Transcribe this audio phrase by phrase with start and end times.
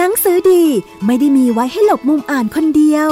[0.00, 0.64] หนังสือดี
[1.04, 3.10] ไม่ได้มีไว้ให้หลบมุมอ่านคนเดียว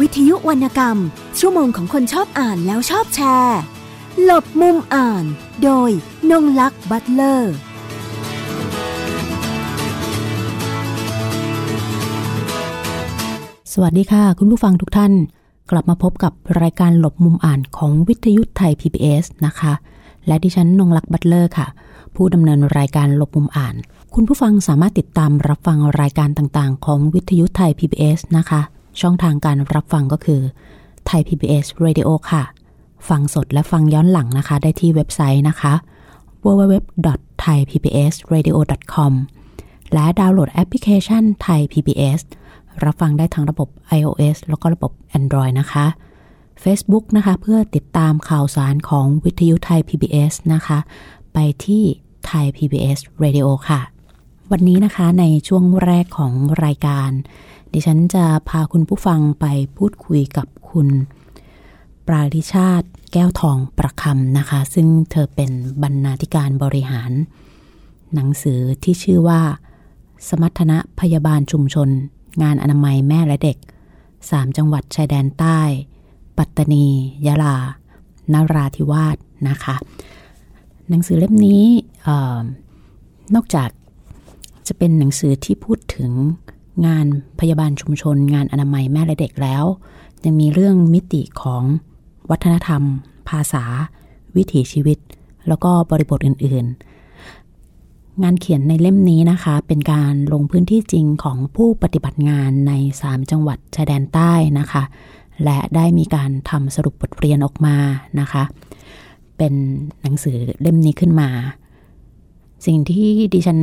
[0.00, 0.98] วิทยุวรรณกรรม
[1.38, 3.58] ชั่วโมงของคนชอบอ่านแล้วชอบแชร์
[4.22, 5.24] หลบมุมอ่าน
[5.62, 5.90] โดย
[6.30, 7.54] นงลักษ์บัตเลอร์
[13.72, 15.12] สวัสดีค่ะ คุณผู้ฟังทุกท่าน
[15.70, 19.72] กลับมาพบกับรายการหลบมุมอ่านของวิทยุไทย PBS นะคะ
[20.26, 21.66] และดิฉันนงลักษ์บัตเลอร์ค่ะ
[22.16, 23.74] ผู้ดำเนินรายการหลบมุมอ่าน
[24.14, 28.60] คุณผู้ฟังสามารถติดตามรับฟังรายการต่างๆ ของวิทยุไทย PBS นะคะ
[29.00, 30.40] ช่องทางการรับฟังก็คือ
[31.06, 32.42] ไทย PBS Radio ค่ะ
[33.08, 35.74] ฟังสดและฟังย้อนหลังนะคะ ได้ที่เว็บไซต์นะคะ
[36.44, 39.12] www.thaipbsradio.com
[39.92, 42.20] และดาวน์โหลดแอปพลิเคชันไทย PBS
[42.84, 45.86] รับฟังได้ทั้งระบบ iOS แล้วก็ระบบ Android นะคะ
[46.62, 50.78] Facebook นะคะ เพื่อติดตามข่าวสารของวิทยุไทย PBS นะคะ
[51.34, 51.84] ไปที่
[52.26, 53.80] ไทย PBS Radio ค่ะ
[54.50, 56.32] วันนี้นะคะในช่วงแรกของ
[56.64, 57.10] รายการ
[57.72, 60.88] ดิฉันจะพาคุณผู้ฟังไปพูดคุยกับคุณ
[62.06, 65.50] ปราริชาติแก้วทองประคำนะคะ ซึ่งเธอเป็น
[65.82, 67.12] บรรณาธิการบริหาร
[68.14, 69.40] หนังสือที่ชื่อว่า
[70.28, 71.88] สมรรถนะพยาบาลชุมชน
[72.42, 73.58] งานอนามัยแม่และเด็ก
[74.06, 75.60] 3 จังหวัดชายแดนใต้
[76.38, 76.86] ปัตตานี
[77.26, 77.56] ยะลา
[78.32, 79.16] นาราธิวาส
[79.48, 79.76] นะคะ
[80.90, 81.64] หนังสือเล่มนี้
[83.34, 83.70] นอกจาก
[84.68, 86.10] จะเป็นหนังสือที่พูดถึง
[86.86, 87.06] งาน
[87.40, 89.64] พยาบาลชุมชน งานอนามัยแม่และเด็กแล้ว
[90.24, 91.62] ยังมีเรื่องมิติของ
[92.30, 92.82] วัฒนธรรม
[93.28, 93.64] ภาษา
[94.36, 94.98] วิถีชีวิต
[95.48, 96.66] แล้วก็บริบทอื่น
[97.44, 104.82] ๆ งานเขียนในเล่มนี้นะคะ เป็นการลงพื้นที่จริงของผู้ปฏิบัติงานใน 3 จังหวัดชายแดนใต้นะคะ
[105.44, 107.76] และได้มีการทำสรุปบทเรียนออกมา
[108.20, 108.42] นะคะ
[109.38, 109.54] เป็น
[110.02, 111.28] หนังสือเล่มนี้ขึ้นมา
[112.66, 113.60] สิ่งที่ดิฉัน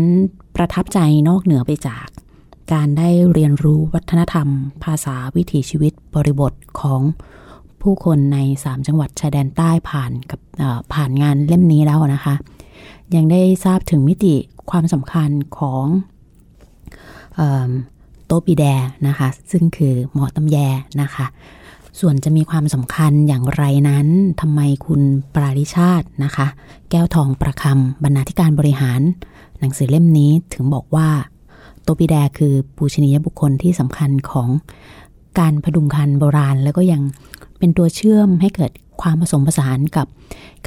[0.55, 0.99] ประทับใจ
[1.29, 2.07] นอกเหนือไปจาก
[2.73, 4.47] การได้เรียนรู้วัฒนธรรม
[4.83, 7.01] ภาษาวิถีชีวิตบริบทของ
[7.81, 10.39] ผู้คนใน 3 จังหวัดชายแดนใต้ผ่านกับ
[10.93, 12.35] ผ่านงานเล่มนี้แล้วนะคะ
[13.15, 14.35] ยังได้ทราบถึงมิติ
[14.69, 15.85] ความสำคัญของ
[18.25, 18.65] โตปีแด
[19.07, 20.57] นะคะ ซึ่งคือหมอตำแย
[21.01, 21.25] นะคะ
[21.99, 24.07] ส่วนจะมีความสำคัญอย่างไรนั้น
[24.41, 25.01] ทำไมคุณ
[25.35, 26.47] ปราริชาตินะคะ
[26.89, 29.01] แก้วทองประคำบรรณาธิการบริหาร
[29.59, 31.09] หนังสือเล่มนี้ถึงบอกว่า
[31.83, 34.49] โตปีแดคือปูชนียบุคคลที่สำคัญของ
[35.39, 37.01] การพดุงคันโบราณ แล้วก็ยัง
[37.59, 38.71] เป็นตัวเชื่อมให้เกิด
[39.01, 40.07] ความผสมผสานกับ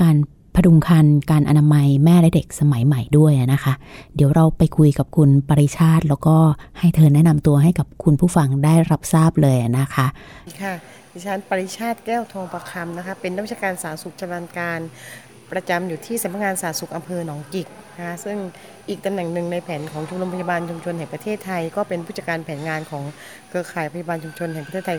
[0.01, 0.17] การ
[0.57, 3.75] พดุงคันการอนามัยแม่และเด็กสมัยใหม่ด้วยนะคะ
[4.17, 6.37] เดี๋ยวเราไปคุยกับคุณปริชาติ แล้วก็
[6.79, 10.07] ให้เธอแนะนำตัวให้กับคุณผู้ฟังได้รับทราบเลยนะคะ
[10.63, 10.75] ค่ะ
[11.13, 14.81] ดิฉันปริชาติแก้วทองประคำนะคะ เป็นนักวิชาการสาธารณสุขชำนาญการ
[15.53, 17.67] ประจำอยู่ที่สำนักงานสาธารณสุขอำเภอหนองจิก
[17.99, 18.37] นะคะซึ่ง
[18.89, 23.05] อีกตำแหน่งหนึ่งในแผนของชมรมพยาบาลชุมชนแห่งประเทศไทย ก็เป็นผู้จัดการแผนงานของ
[23.49, 24.99] เครือข่ายพยาบาลชุมชนแห่งประเทศไทย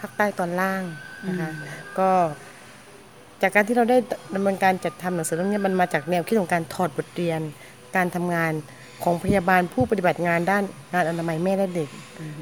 [0.00, 0.82] ภาคใต้ตอนล่าง
[1.28, 1.50] นะคะ
[1.98, 2.10] ก็
[3.44, 3.98] จากการที่เราได้
[4.34, 7.40] ดำเนินการจัดทำหนังสือเล่มนี้มันมาจากแนวคิดของการถอดบทเรียน
[7.96, 8.52] การทำงาน
[9.04, 11.88] ของพยาบาลผู้ปฏิบัติงานด้านงานอนามัยแม่และเด็ก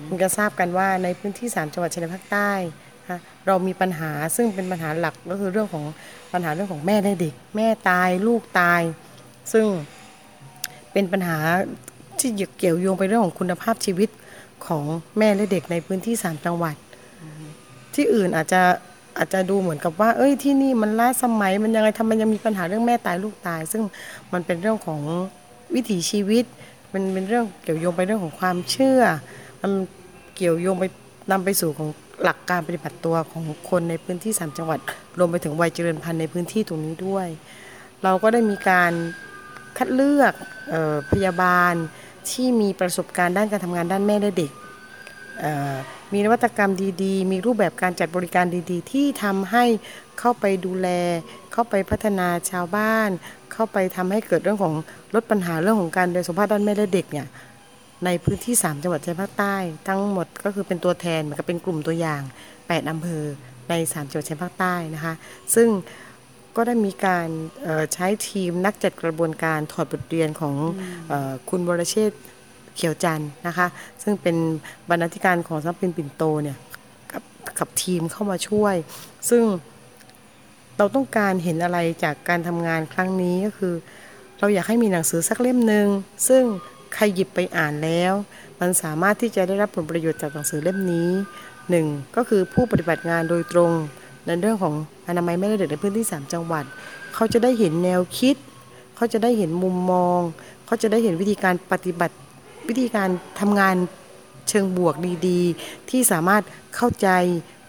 [0.08, 2.50] มันจะทราบกันว่าในพื้นที่ 3 จังหวัดชายแดนภาคใต้
[3.46, 5.84] เรามีปัญหาซึ่งเป็นปัญหาหลักก็คือเรื่องของ
[6.32, 8.82] ปัญหาเรื่องของแม่และเด็ก แม่ตายลูกตาย
[9.52, 9.66] ซึ่ง
[10.92, 11.38] เป็นปัญหา
[12.18, 14.10] ที่เกี่ยวโยงไปเรื่องของคุณภาพชีวิต
[14.66, 14.84] ของ
[15.18, 16.76] แม่และเด็กในพื้นที่ 3 จังหวัด
[17.94, 18.62] ที่อื่นอาจจะ
[19.16, 23.82] อาจจะดูเหมือนกับว่า เอ้ยที่นี่มันล้าสมัยมันยังไงทำไมยังมีปัญหาเรื่องแม่ตายลูกตาย ซึ่ง
[24.32, 25.00] มันเป็นเรื่องของ
[25.74, 26.44] วิถีชีวิต
[26.92, 29.00] มันเป็นเรื่องเกี่ยวโยงไปเรื่องของความเชื่อ
[29.62, 29.72] มัน
[30.36, 30.84] เกี่ยวโยงไป
[31.30, 31.88] นำไปสู่ของ
[32.24, 34.78] หลักการปฏิบัติตัวของคนในพื้นที่สามจังหวัด
[35.18, 37.28] รวมไปถึงวัยเจริญพันธุ์ในพื้นที่ตรงนี้ด้วย
[38.02, 38.92] เราก็ได้มีการ
[39.76, 40.32] คัดเลือก
[40.72, 41.74] ออพยาบาล
[42.30, 44.52] ที่มีประสบการณ์ด้านการทำงานด้านแม่และเด็ก
[46.12, 49.64] มีนวัตกรรมดีๆ มีรูปแบบการจัดบริการดีๆ ที่ทำให้
[50.18, 50.88] เข้าไปดูแล
[51.52, 53.10] เข้าไปพัฒนาชาวบ้าน
[53.52, 54.74] เข้าไปทำให้เกิดเรื่องของ
[55.14, 57.26] ลดปัญหาเรื่องของการเดินสุขภาพด้านแม่และเด็กเนี่ย
[58.04, 59.56] ในพื้นที่ 3 จังหวัดชายภาคใต้
[59.88, 62.22] ทั้งหมดก็คือเป็นตัวแทนมันก็เป็นกลุ่มตัวอย่าง
[62.56, 63.24] 8อำเภอ
[63.68, 65.14] ใน 3 จังหวัดชายภาคใต้นะคะ
[65.54, 65.68] ซึ่ง
[66.56, 67.28] ก็ได้มีการ
[67.92, 70.54] ใช้ทีมนักจัดกระบวนการถอดบทเรียนของ
[71.12, 71.14] อ
[71.48, 72.12] คุณวรเชษ
[72.76, 73.66] เขียวจันนะคะ
[74.02, 74.36] ซึ่งเป็น
[74.88, 76.56] บรรณาธิการของซับปินปินโตเนี่ย
[77.12, 77.22] กับ
[77.58, 78.74] กับทีมเข้ามาช่วย
[79.30, 79.42] ซึ่ง
[80.78, 83.74] เราต้องการเห็นอะไรจากการทำงานครั้งนี้ก็คือ
[84.38, 85.86] เราอยากให้มีหนังสือสักเล่มหนึ่ง
[86.28, 86.42] ซึ่ง
[86.94, 88.12] ใครหยิบไปอ่านแล้ว
[88.60, 91.10] มันสามารถที่จะได้รับผลประโยชน์จากหนังสือเล่มนี้
[91.70, 91.86] หนึ่ง
[92.16, 93.72] ก็คือผู้ปฏิบัติงานโดยตรง
[94.26, 94.74] ในเรื่องของ
[95.08, 96.64] อนามัยไม่ได้เด็กในพื้นที่ 3 จังหวัด
[97.14, 98.36] เขาจะได้เห็นแนวคิด
[98.96, 100.20] เขาจะได้เห็นมุมมอง
[100.66, 102.14] เขาจะได้เห็นวิธีการปฏิบัติ
[102.68, 103.08] วิธีการ
[103.40, 103.76] ทำงาน
[104.48, 104.94] เชิงบวก
[105.28, 106.42] ดีๆ ที่สามารถ
[106.76, 107.08] เข้าใจ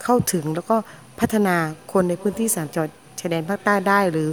[0.04, 0.76] เข้าถึงแล้วก็
[1.20, 1.56] พัฒนา
[1.94, 4.30] คนในพื้นที่สามจังหวัดชายแดนภาคใต้ได้ หรือ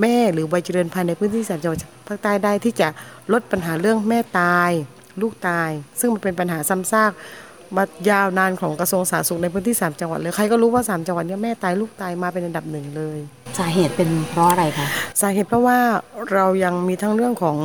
[0.00, 1.78] แม่หรือวัยเจริญพันธุ์ในพื้นที่สามจังหวัด
[2.08, 2.88] ภาคใต้ได้ที่จะ
[3.32, 4.70] ลดปัญหาเรื่องแม่ตาย
[5.20, 5.70] ลูกตาย
[6.00, 7.12] ซึ่งมันเป็นปัญหาซ้ำซาก
[7.76, 13.18] มายาวนานของกระทรวงสาธารณสุขในพื้นที่ 3 จังหวัดเลยใครก็รู้ว่า 3 จังหวัดนี้แม่ตายลูกตายมาเป็นอันดับหนึ่งเลย
[13.58, 14.86] สาเหตุเป็นเพราะอะไรคะ
[15.20, 15.78] สาเหตุเพราะว่า
[16.32, 17.58] เรายังมีทั้งเรื่องของ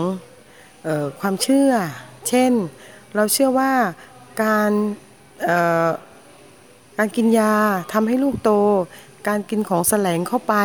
[0.83, 1.71] เออความเชื่อ
[2.29, 2.51] เช่น
[3.15, 3.71] เราเชื่อว่า
[4.43, 4.71] การ
[6.97, 7.53] การกินยา
[7.93, 8.51] ทำให้ลูกโต
[9.27, 10.55] การกินของแสลงเข้าไป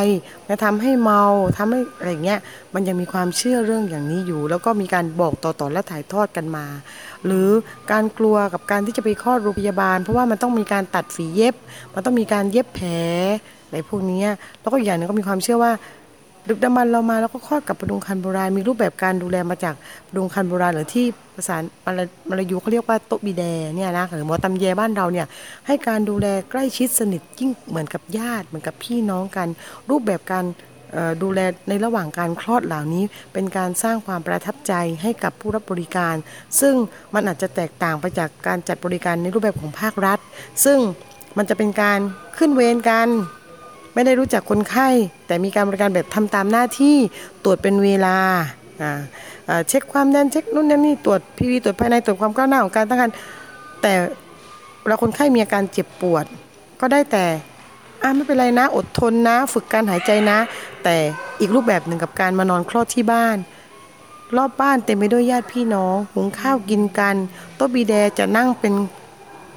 [0.49, 1.23] จะทำให้เมา
[1.59, 2.41] ทำให้อะไรเงี้ย
[2.75, 6.67] มันยังมีความเชื่อเรื่องอย่างนี้อยู่ แล้วก็มีการบอกต่อๆและถ่ายทอดกันมา
[7.27, 7.49] หรือ
[7.93, 11.55] การกลัวกับการที่จะไปคลอดโรงพยาบาล เพราะว่ามันต้องมีการตัดฝีเย็บ
[11.95, 12.91] มันต้องมีการเย็บแผล
[13.65, 14.25] อะไรพวกนี้
[14.61, 15.73] แล้วก็อีกอย่างนึงก็มีความเชื่อว่า
[16.49, 19.75] ดึกดำบรรเรามาแล้วก็คลอดกับประดุงคันโบราณมีรูปแบบการดูแลมาจาก
[20.07, 21.57] ประดุงคันโบราณหรือที่ภาษา
[22.29, 25.27] มาลายูเขาเรียกว่าโตบีแดเนี่ยนะหรือหมอตำแยบ้านเราเนี่ย
[25.67, 29.49] ให้การดูแลใกล้ชิดสนิทยิ่งเหมือนกับญาติเหมือนกับพี่น้องกัน
[29.91, 30.45] รูปแบบการ
[31.23, 34.73] ดูแลในระหว่างการคลอดเหล่านี้ เป็นการสร้างความประทับใจ
[35.03, 36.15] ให้กับผู้รับบริการ
[36.61, 36.75] ซึ่ง
[37.15, 40.19] มันอาจจะแตกต่างไปจากการจัดบริการในรูปแบบของภาครัฐ
[40.65, 40.79] ซึ่ง
[41.37, 41.99] มันจะเป็นการ
[42.39, 43.09] ขึ้นเวรกัน
[43.95, 44.89] ไม่ได้รู้จักคนไข้
[45.27, 46.97] แต่มีการบริการแบบทำตามหน้าที่
[47.45, 48.17] ตรวจเป็นเวลา
[49.69, 53.17] เช็คความแน่นเช็คนู่นนี่ตรวจพีวีตรวจภายในตรวจความก้าวหน้าของการตั้งครรภ์
[53.83, 53.93] แต่
[54.81, 56.25] เวลาคนไข้มีอาการเจ็บปวด
[56.81, 57.25] ก็ได้แต่
[58.03, 60.39] อ่าไม่เป็นไรนะอดทนนะ ฝึกการหายใจนะ
[60.85, 60.97] แต่
[61.41, 63.37] อีกรูปแบบหนึ่งกับการมานอนคลอดที่บ้าน
[64.37, 67.17] รอบบ้านเต็มไปด้วยญาติพี่น้อง หุงข้าวกินกัน
[67.57, 68.75] โต๊ะบีแดจะนั่งเป็น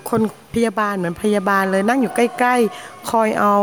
[0.09, 0.21] คน
[0.53, 3.55] พยาบาลเหมือนพยาบาลเลยนั่งอยู่ใกล้ ๆ คอยเอา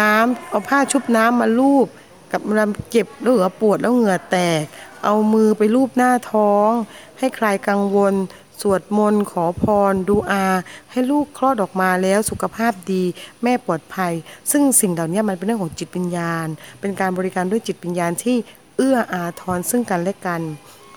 [0.00, 1.86] น้ำเอาผ้าชุบน้ำมาลูบ
[2.32, 4.62] กับเวลาเจ็บแล้วเหงื่อปวดแล้วเหงื่อแตก
[5.04, 6.70] เอามือไปลูบหน้าท้อง
[7.18, 8.14] ให้คลายกังวล
[8.60, 10.46] สวดมนต์ขอพร ดูอา
[10.90, 13.02] ให้ลูกคลอดออกมาแล้วสุขภาพดี
[13.42, 14.12] แม่ปลอดภัย
[14.50, 16.46] ซึ่งสิ่งเหล่านี้มันเป็นเรื่องของจิตวิญญาณ
[16.80, 18.36] เป็นการบริการด้วยจิตวิญญาณที่
[18.76, 20.40] เอื้ออาทรซึ่งกันและกัน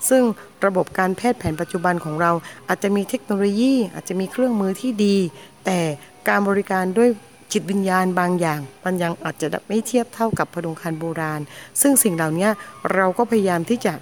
[0.09, 0.23] ซึ่ง
[0.65, 2.31] ระบบการแพทย์แผนปัจจุบันของเรา
[2.67, 5.17] อาจจะมีเทคโนโลยี อาจจะมีเครื่องมือที่ดี
[5.65, 5.79] แต่
[6.27, 7.09] การบริการด้วย
[7.53, 11.41] จิตวิญญาณบางอย่าง มันยังอาจจะไม่เทียบเท่ากับพดุงคันโบราณ
[11.81, 12.49] ซึ่งสิ่งเหล่านี้
[12.93, 13.93] เราก็พยายามที่จะ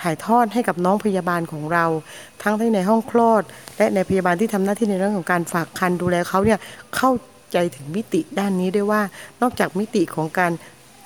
[0.00, 1.84] ถ่ายทอดให้กับน้องพยาบาลของเรา
[2.42, 3.42] ทั้งที่ในห้องคลอด
[3.78, 6.58] และในพยาบาลที่ทำหน้าที่ในเรื่องของการฝากคันดูแลเขาเนี่ย
[6.96, 7.10] เข้า
[7.52, 9.00] ใจถึงมิติด้านนี้ด้วยว่า
[9.42, 10.52] นอกจากมิติของการ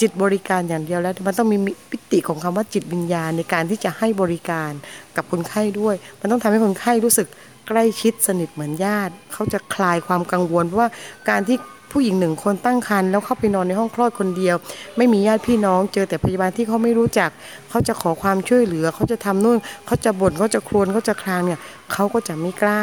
[0.01, 1.59] จิตบริการอย่างเดียวแล้ว มันต้องมี
[1.93, 4.71] มิติของคำว่าจิตวิญญาณในการที่จะให้บริการ
[5.17, 7.29] กับคนไข้ด้วย มันต้องทำให้คนไข้รู้สึก
[7.69, 10.91] ใกล้ชิดสนิทเหมือนญาติ เขาจะคลายความกังวล เพราะว่า
[11.31, 11.57] การที่
[11.93, 14.57] ผู้หญิงหนึ่งคนตั้งครรภ์แล้วเข้าไปนอนในห้องคลอดคนเดียว
[14.97, 17.31] ไม่มีญาติพี่น้อง เจอแต่พยาบาลที่เขาไม่รู้จัก
[17.71, 21.61] เขาจะขอความช่วยเหลือ เขาจะทำนู่น เขาจะบ่นเขาจะครวญเขาจะคลางเนี่ย
[21.93, 22.83] เขาก็จะไม่กล้า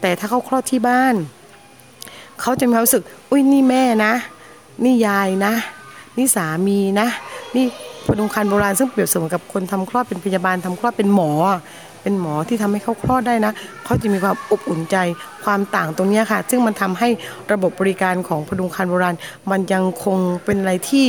[0.00, 1.14] แต่ถ้าเขาคลอดที่บ้าน
[2.40, 4.12] เขาจะมีความรู้สึก อุ้ยนี่แม่นะ
[4.84, 5.54] นี่ยายนะ
[6.18, 7.08] นี่สามีนะ
[7.56, 7.64] นี่
[8.06, 11.30] พดุงคันโบราณซึ่งเปรียบเสมือนกับคนทำคลอดเป็นพยาบาลทำคลอดเป็นหมอ
[12.02, 13.52] เป็นหมอที่ทำให้เขาคลอดได้นะ
[13.84, 14.96] เขาจะมีความอบอุ่นใจ
[15.44, 17.08] ความต่างตรงนี้ค่ะ ซึ่งมันทำให้
[17.52, 19.16] ระบบบริการของพดุงคันโบราณ
[19.50, 21.06] มันยังคงเป็นอะไรที่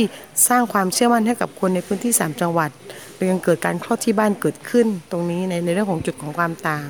[0.48, 2.70] สร้างความเชื่อมั่นให้กับคนในพื้นที่ 3 จังหวัด
[3.16, 6.86] เรยังเกิดการคลอดที่บ้านเกิดขึ้นตรงนี้ในในเรื่องของจุดของความต่าง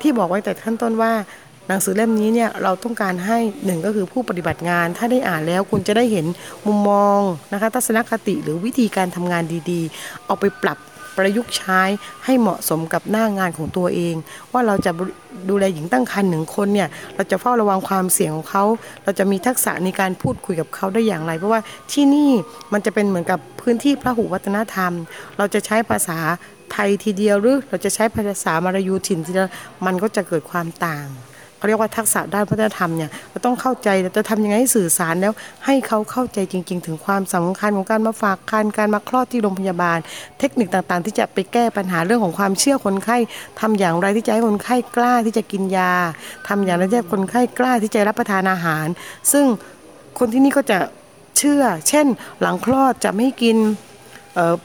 [0.00, 1.12] ที่บอกไว้แต่ขั้นต้นว่า
[1.68, 6.26] หนังสือเล่มนี้เนี่ยเราต้องการให้หนึ่งก็คือผู้ปฏิบัติงาน ถ้าได้อ่านแล้วคุณจะได้เห็น
[6.66, 7.20] มุมมอง
[7.52, 10.78] นะคะทัศนคติหรือวิธีการทำงานดีๆ เอาไปปรับ
[11.16, 11.80] ประยุกต์ใช้
[12.24, 14.14] ให้เหมาะสมกับหน้างานของตัวเอง
[14.52, 14.90] ว่าเราจะ
[15.50, 18.64] ดูแลหญิงตั้งครรภ์หนึ่งคนเนี่ยเราจะเฝ้าระวังความเสี่ยงของเขา
[19.04, 21.60] เราจะมีทักษะในการพูดคุยกับเขาได้อย่างไร เพราะว่า
[21.92, 22.30] ที่นี่
[22.72, 24.92] มันจะเป็นเหมือนกับพื้นที่พระหูวัฒนธรรม
[25.38, 26.18] เราจะใช้ภาษา
[26.72, 29.48] ไทยทีเดียวหรือเราจะใช้ภาษามารยูถิ่นทีเดียว
[29.86, 31.06] มันก็จะเกิดความต่าง
[31.62, 35.32] เขาเรียกว่าทักษะด้านวัฒนธรรมเนี่ยเราต้องเข้าใจเราจะทำยังไงให้สื่อสารแล้ว
[35.66, 39.98] ให้เขาเข้าใจจริง ๆ ถึงความสำคัญของการมาฝากคันการมาคลอดที่โรงพยาบาล
[40.38, 43.16] เทคนิคต่างๆ ที่จะไปแก้ปัญหาเรื่องของความเชื่อคนไข้
[43.60, 45.92] ทำอย่างไรที่จะให้คนไข้กล้าที่จะกินยา
[46.48, 48.86] ทำอย่างไรที่คนไข้กล้าที่จะรับประทานอาหาร
[49.32, 49.46] ซึ่ง
[50.18, 50.78] คนที่นี่ก็จะ
[51.38, 52.06] เชื่อ เช่น
[52.40, 53.58] หลังคลอดจะไม่กิน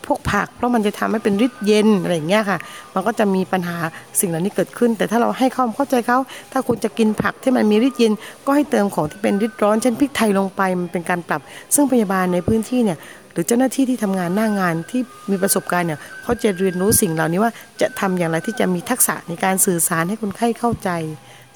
[0.05, 2.59] พวกผัก เพราะมันจะทำให้เป็นฤทธิ์เย็นอะไรอย่างเงี้ยค่ะ
[2.93, 3.77] มันก็จะมีปัญหา
[4.19, 6.17] สิ่งเหล่านี้เกิดขึ้น แต่ถ้าเราให้ความเข้าใจเขา
[6.51, 8.13] ถ้าคุณจะกินผักที่มันมีฤทธิ์เย็น
[8.45, 11.41] ก็ให้เติมของที่เป็นฤทธิ์ร้อนเช่นพริกไทยลงไปมันเป็นการปรับ
[11.75, 12.97] ซึ่งพยาบาลในพื้นที่เนี่ย
[13.31, 20.89] หรือเจ้าหน้าที่ที่ทำงานหน้างานที่มีประสบการณ์เนี่ยเขาจะเรียนรู้สิ่งเหล่านี้ว่าจะทำอย่างไรที่จะมีทักษะในการสื่อสารให้คนไข้เข้าใจ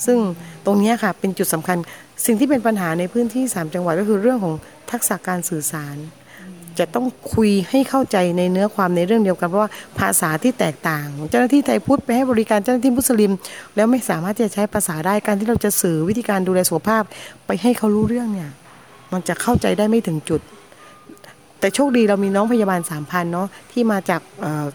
[0.06, 0.18] ซึ่ง
[0.66, 1.78] ตรงนี้ค่ะเป็นจุดสำคัญ
[2.26, 4.56] สิ่งที่เป็นปัญหาในพื้นที่ 3 จังหวัดก็คือเรื่องของ
[4.92, 5.96] ทักษะการสื่อสาร
[6.82, 9.70] จะต้องคุยให้เข้าใจในเนื้อความในเรื่องเดียวกัน เพราะว่า
[10.00, 13.32] ภาษาที่แตกต่าง เจ้าหน้าที่ไทยพุทธไปให้บริการเจ้าหน้าที่มุสลิม
[13.76, 17.04] แล้วไม่สามารถที่จะใช้ภาษาได้การที่เราจะสื่อวิธีการดูแลสุขภาพ
[17.48, 18.52] ไปให้เขารู้เรื่องเนี่ย
[19.14, 20.42] มันจะเข้าใจได้ไม่ถึงจุด
[21.60, 24.22] แต่โชคดีเรามีน้องพยาบาลสามพันเนาะที่มาจาก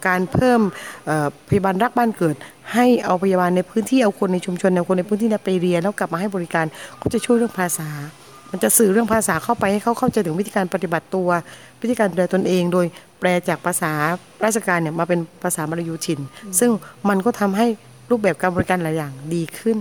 [0.07, 0.61] การเพิ่ม
[1.49, 2.37] พยาบาลรักบ้านเกิด
[2.75, 6.67] ให้เอาพยาบาลในพื้นที่เอาคนในชุมชนเอาคนในพื้นที่ไปเรียนแล้วกลับมาให้บริการ
[7.01, 7.89] ก็จะช่วยเรื่องภาษา
[8.51, 11.29] มันจะสื่อเรื่องภาษาเข้าไปให้เขาเข้าใจถึงวิธีการปฏิบัติตัว
[11.83, 12.87] วิธีการดูแลตนเอง โดย
[13.21, 13.93] แปลจากภาษา
[14.45, 16.21] ราชการเนี่ยมาเป็นภาษามลายูชิน
[16.59, 16.71] ซึ่ง
[17.09, 17.67] มันก็ทำให้
[18.11, 19.77] รูปแบบการบริการหลายอย่างดีขึ้น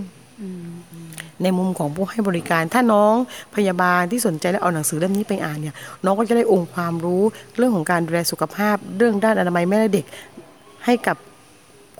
[1.42, 3.14] ในมุมของผู้ให้บริการ ถ้าน้อง
[3.56, 7.22] พยาบาลที่สนใจและเอาหนังสือเล่มนี้ไปอ่านเนี่ยน้องก็จะได้องค์ความรู้
[7.56, 10.06] เรื่องของการดูแลสุขภาพ เรื่องด้านอนามัยแม่และเด็ก
[10.84, 11.16] ให้กับ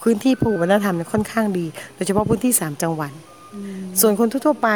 [0.03, 3.13] พื้นที่ภูมิวัฒนธรรมค่อนข้างดี โดยเฉพาะพื้นที่ 3 จังหวัด
[4.01, 4.69] ส่วนคนทั่วไป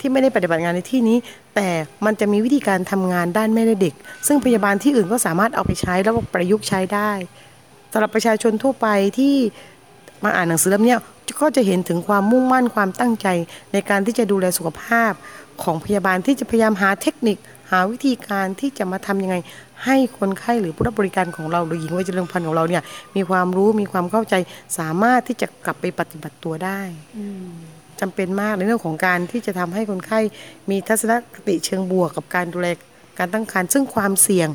[0.00, 1.16] ที่ไม่ได้ปฏิบัติงานในที่นี้
[1.54, 1.68] แต่
[2.04, 3.94] มันจะมีวิธีการทำงานด้านแม่และเด็ก
[4.26, 7.10] ซึ่งพยาบาลที่อื่นก็สามารถเอาไปใช้แล้วประยุกต์ใช้ได้
[7.92, 8.86] สำหรับประชาชนทั่วไป
[9.18, 9.34] ที่
[10.24, 10.96] มาอ่านหนังสือเล่มนี้
[11.40, 13.28] ก็จะเห็นถึงความมุ่งมั่นความตั้งใจ
[13.72, 15.12] ในการที่จะดูแลสุขภาพ
[15.62, 17.36] ของพยาบาลที่จะพยายามหาเทคนิค
[17.70, 19.36] หาวิธีการที่จะมาทํำยังไง
[19.84, 22.82] ให้คนไข้หรือผู้รับบริการของเราหรือหญิงวัยเจริญพันธุ์ของเราเนี่ย
[23.16, 24.34] มีความรู้มีความเข้าใจ
[24.78, 26.80] สามารถที่จะกลับไปปฏิบัติตัวได้
[28.00, 30.20] จำเป็นมากในเรื่องของการที่จะทำให้คนไข้
[30.70, 32.68] มีทัศนคติเชิงบวกกับการดูแล
[33.18, 34.48] การตั้งครรภ์ซึ่งความเสี่ยง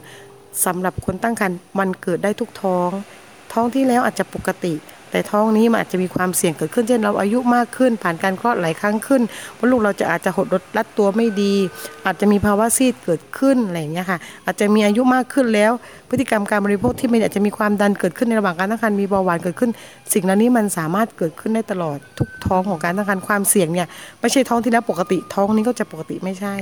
[0.65, 2.89] สำหรับคนตั้งครรภ์มันเกิดได้ทุกท้อง
[3.53, 4.73] ท้องที่แล้วอาจจะปกติ
[5.13, 9.21] แต่ท้องนี้มันอาจจะมีความเสี่ยงเกิดขึ้นเช่นเราอายุมากขึ้น ผ่านการคลอดหลายครั้งขึ้น
[9.57, 11.53] ว่าลูกเราจะอาจจะหดรดรัดตัวไม่ดี
[12.05, 15.71] อาจจะมีภาวะซีดเกิดขึ้นอะไรอย่างเงี้ยค่ะ อาจจะมีอายุมากขึ้นแล้ว
[16.09, 19.71] พฤติกรรมการบริโภคที่ไม่อาจจะมีความดันเกิดขึ้นในระหว่างการตั้งครรภ์มีเบาหวานเกิดขึ้น
[20.13, 23.87] สิ่งเหล่านี้มันสามารถเกิดขึ้นได้ตลอดทุกท้องของการตั้งครรภ์ความเสี่ยงเนี่ย
[24.21, 26.55] ไม่ใช่ท้องที่แล้วปกติท้องนี้ก็จะปกติไม่ใช่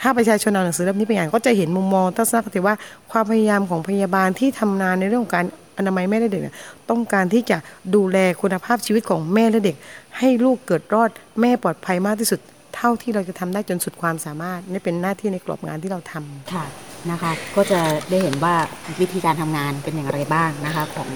[0.00, 2.74] ถ้าประชาชนอ่านหนังสือเล่มนี้ไปอ่านก็จะเห็นมุมมองทัศนคติว่า
[3.10, 5.46] ความพยายามของพยาบาลที่ทำงานในเรื่องของการ
[5.78, 6.42] อนามัยแม่และเด็ก
[6.90, 7.56] ต้องการที่จะ
[7.94, 9.76] ดูแลคุณภาพชีวิตของแม่และเด็ก
[10.18, 12.40] ให้ลูกเกิดรอดแม่ปลอดภัยมากที่สุด
[12.76, 16.64] เท่าที่เราจะทำได้จนสุดความสามารถนี่เป็นหน้าที่ในกรอบงานที่เราทำค่ะ
[17.10, 18.54] นะคะ ก็จะได้เห็นว่า
[19.00, 21.08] วิธีการทำงานเป็นอย่างไรบ้างนะคะของ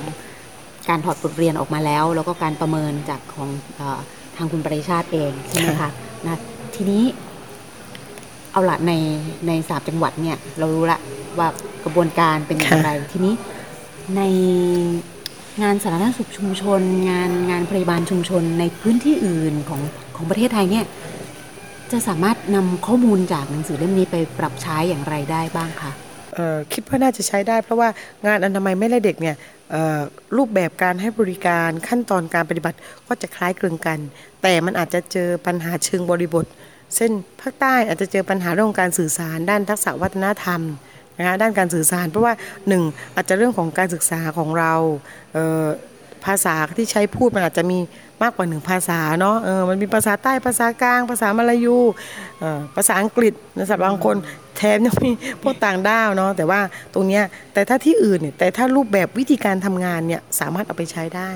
[0.88, 3.48] การถอดบทเรียนออกมาแล้ว แล้วก็การประเมินจากของ
[3.78, 3.82] อ
[4.36, 5.90] ทางคุณปริชาติเองใช่ไหมคะ
[6.26, 6.38] นะ
[6.74, 7.02] ทีนี้
[8.52, 8.92] เอาละใน
[9.46, 10.98] ในสามจังหวัดเนี่ยเรารู้ละ
[11.38, 11.48] ว่า
[11.84, 13.34] กระบวนการเป็นอย่างไรทีนี้
[14.16, 14.22] ใน
[15.62, 19.80] งานสาธารณสุขชุมชน งานงานพยาบาลชุมชนในพื้นที่อื่นของ
[20.16, 20.84] ของประเทศไทยเนี่ย
[21.92, 25.92] จะสามารถนำข้อมูลจากหนังสือเล่มนี้ไปปรับใช้อย่างไรได้บ้างคะ
[26.72, 27.88] คิดว่าน่าจะใช้ได้ เพราะว่า
[28.26, 29.36] งานอนามัยไม่และเด็กเนี่ย
[30.36, 33.98] รูปแบบการให้บริการขั้นตอนการปฏิบัติก็จะคล้ายคลึงกัน
[34.42, 36.46] แต่มันอาจจะเจอปัญหาเชิงบริบท
[36.96, 37.10] เช่น
[37.40, 40.60] ภาคใต้อาจจะเจอปัญหาเรื่องการสื่อสารด้านทักษะวัฒนธรรม
[41.18, 42.32] นะคะด้านการสื่อสาร เพราะว่า
[42.68, 42.82] หนึ่ง
[43.14, 44.72] อาจจะเรื่องของการศึกษาของเรา
[46.26, 47.78] ภาษาที่ใช้พูดมันอาจจะมี
[48.22, 51.78] มากกว่าหนึ่งภาษาเนาะเออมันมีภาษาใต้ภาษากลาง ภาษามลายู
[52.76, 54.16] ภาษาอังกฤษนะสำหรับบางคน
[54.56, 55.10] แถมยังมี
[55.42, 56.60] พวกต่างด้าวเนาะแต่ว่า
[56.94, 61.30] ตรงเนี้ยแต่ถ้าที่อื่นเนี่ยแต่ถ้ารูปแบบวิธีการทำงานเนี่ยสามารถเอาไปใช้ได้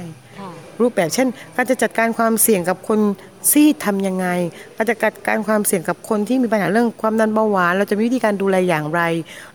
[0.80, 3.00] รูปแบบเช่น การจะจัดการความเสี่ยงกับคน
[3.50, 4.26] ซีดทำยังไง
[4.76, 9.00] การจะจัดการความเสี่ยงกับคนที่มีปัญหาเรื่องความดันเบาหวาน เราจะมีวิธีการดูแลอย่างไร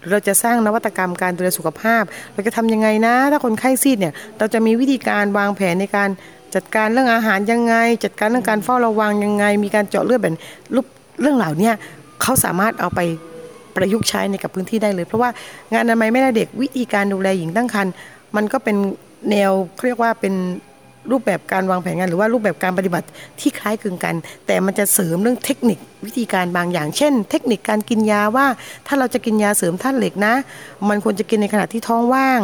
[0.10, 2.03] เราจะสร้างนวัตกรรมการดูแลสุขภาพ
[2.34, 6.10] เราจะทำยังไงนะ ถ้าคนไข้ซีดเนี่ย เราจะมีวิธีการวางแผนในการ
[6.56, 10.34] จัดการเรื่องอาหารยังไง จัดการเรื่องการเฝ้าระวังยังไง มีการเจาะเลือดแบบ
[10.75, 10.86] รูป
[11.22, 11.72] เรื่องเหล่านี้
[12.22, 13.00] เขาสามารถเอาไป
[13.75, 15.29] ประยุกต์ใช้ในกับพื้นที่ได้เลย เพราะว่า
[15.72, 17.94] งานอนามัยไม่ได้เด็กวิธีการดูแลหญิงตั้งครรภ์
[18.36, 18.75] มันก็เป็น
[19.32, 19.51] แนว
[19.86, 20.34] เรียกว่าเป็น
[21.12, 23.08] รูปแบบการวางแผนงานหรือว่ารูปแบบการปฏิบัติ
[23.40, 24.16] ที่คล้ายคลึงกัน
[24.48, 28.48] แต่มันจะเสริมเรื่องเทคนิควิธีการบางอย่าง เช่น เทคนิคการกินยาว่า
[28.88, 30.34] ถ้าเราจะกินยาเสริมธาตุเหล็กนะ
[30.90, 32.40] มันควรจะกินในขณะที่ท้องว่าง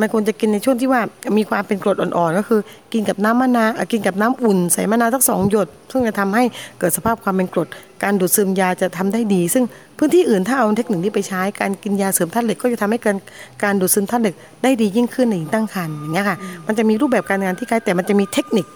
[0.00, 1.00] มันควรจะกินในช่วงที่ว่า
[1.38, 2.60] มีความเป็นกรดอ่อนๆก็คือ
[2.92, 6.44] กินกับน้ำมะนาวกินกับน้ำอุ่น ใส่มะนาวสักสองหยด ซึ่งจะทำให้
[6.78, 7.68] เกิดสภาพความเป็นกรด
[8.02, 9.64] การดูดซึมยาจะทำได้ดี ซึ่ง
[9.98, 13.16] พื้นที่อื่นถ้าเอาเทคนิคนี้ไปใช้การกินยาเสริมธาตุเหล็กก็จะทำให้การ
[13.62, 16.36] การดูดซึมธาตุเหล็กได้ดียิ่งขึ้นในหญิงตั้งครรภ์อย่างเงี้ยค่ะ
[16.66, 18.66] มันจะมีรูปแบบการงานที่คล้ายแต่มันจะมีเทคนิค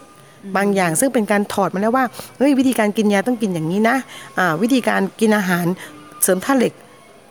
[0.56, 2.04] บางอย่างซึ่งเป็นการถอดมาแล้วว่า
[2.38, 5.66] เฮ้ยวิธีการกินยาต้องกินอย่างนี้นะะวิธีการกินอาหาร
[6.22, 6.72] เสริมธาตุเหล็ก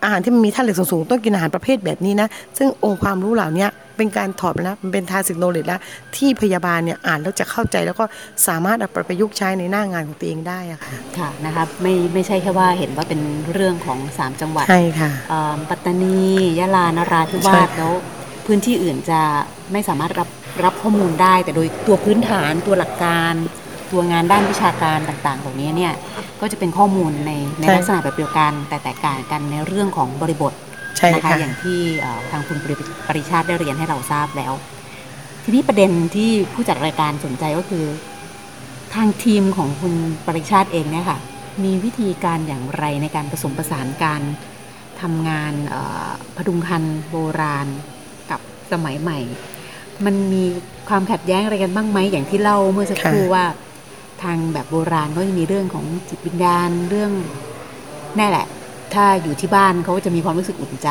[0.03, 2.27] อาหารที่มันมีธาตุเหล็กสูงๆต้องกินอาหารประเภทแบบนี้นะ
[2.57, 5.79] ซึ่งองค์ความรู้เหล่านี้เป็นการถอดแล้วมันเป็นทาสิกโนเลตแล้ว
[6.15, 8.05] ที่พยาบาลเนี่ยอ่านแล้วจะเข้าใจแล้วก็
[8.47, 13.21] สามารถเอาไปประยุกต์ใช้ในหน้างานของตัวเองได้อะค่ะค่ะนะครับไม่ไม่ใช่แค่ว่าเห็นว่าเป็น
[13.53, 15.11] เรื่องของ 3 จังหวัดใช่ค่ะ
[15.69, 16.17] ปัตตานี
[16.59, 17.93] ยะลานราธิวาสแล้ว
[18.45, 19.21] พื้นที่อื่นจะ
[19.71, 20.29] ไม่สามารถรับ
[20.63, 23.33] รับข้อมูลได้ แต่โดยตัวพื้นฐานตัวหลักการ
[23.91, 25.93] ตัวงานด้านวิชาการต่างๆเหล่านี้เนี่ย
[26.41, 30.53] ก็จะเป็นข้อมูลในในลักษณะแบบเดียวกันแต่แตกต่างกันในเรื่องของบริบท
[31.13, 31.79] นะคะอย่างที่
[32.31, 32.57] ทางคุณ
[33.07, 34.53] ปริชาติได้เรียนให้เราทราบแล้ว
[35.43, 37.85] ทีนี้ประเด็นที่ผู้จัดรายการสนใจก็คือ
[38.95, 39.93] ทางทีมของคุณ
[40.25, 41.19] ปริชาติเองเนี่ยค่ะ
[41.63, 44.21] มีวิธีการอย่างไรในการผสมผสานการ
[45.01, 45.53] ทำงาน
[46.35, 47.67] พดุงคันโบราณ
[48.31, 48.39] กับ
[48.71, 49.19] สมัยใหม่
[50.05, 50.43] มันมี
[50.89, 53.43] ความขัดแย้งอะไรกันบ้างไหมอย่างที่เล่าเมื่อสักครู่ว่า
[54.23, 57.11] ทางแบบโบราณก็จะมีเรื่องของจิตวิญญาณเรื่อง
[58.17, 58.45] แน่แหละ
[58.93, 60.89] ถ้าอยู่ที่บ้านเขาก็จะมีความรู้สึกอุ่นใจ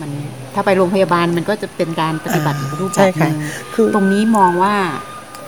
[0.00, 0.10] มัน
[0.54, 3.36] ถ้าไปโรงพยาบาลมันก็จะเป็นการปฏิบัติรูปแบบนึง
[3.94, 4.76] ตรงนี้มองว่า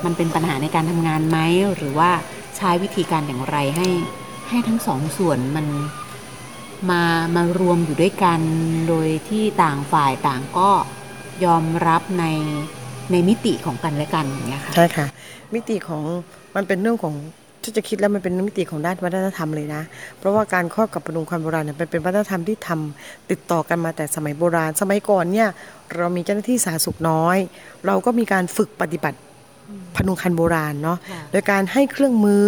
[0.04, 1.38] มันเป็นปัญหาในการทำงานไหม
[1.76, 2.10] หรือว่า
[2.56, 3.88] ใช้วิธีการอย่างไรให้
[4.48, 5.66] ให้ทั้งสองส่วนมัน
[6.90, 7.02] มา
[7.34, 8.40] มารวมอยู่ด้วยกัน
[8.88, 10.70] โดยที่ต่างฝ่ายต่างก็
[11.44, 12.24] ยอมรับใน
[13.10, 15.06] ในมิติของกันและกันอย่างเงี้ยค่ะใช่ค่ะ
[15.54, 16.02] มิติของ
[16.56, 17.14] มันเป็นเรื่องของ
[17.62, 19.82] ถ้าจะคิดแล้วมันเป็นมิติของด้านวัฒนธรรมเลยนะ
[20.18, 25.48] เพราะว่าการครอบกับประดุงความโบราณเนี่ยเป็นวัฒนธรรมที่ทำติดต่อกันมาแต่สมัยโบราณ สมัยก่อนเนี่ย
[25.96, 27.38] เรามีเจ้าหน้าที่สาธารณสุขน้อย
[27.86, 29.18] เราก็มีการฝึกปฏิบัติ
[29.96, 30.98] พนุงคันโบราณเนาะ
[31.30, 32.46] โดยการให้เครื่องมือ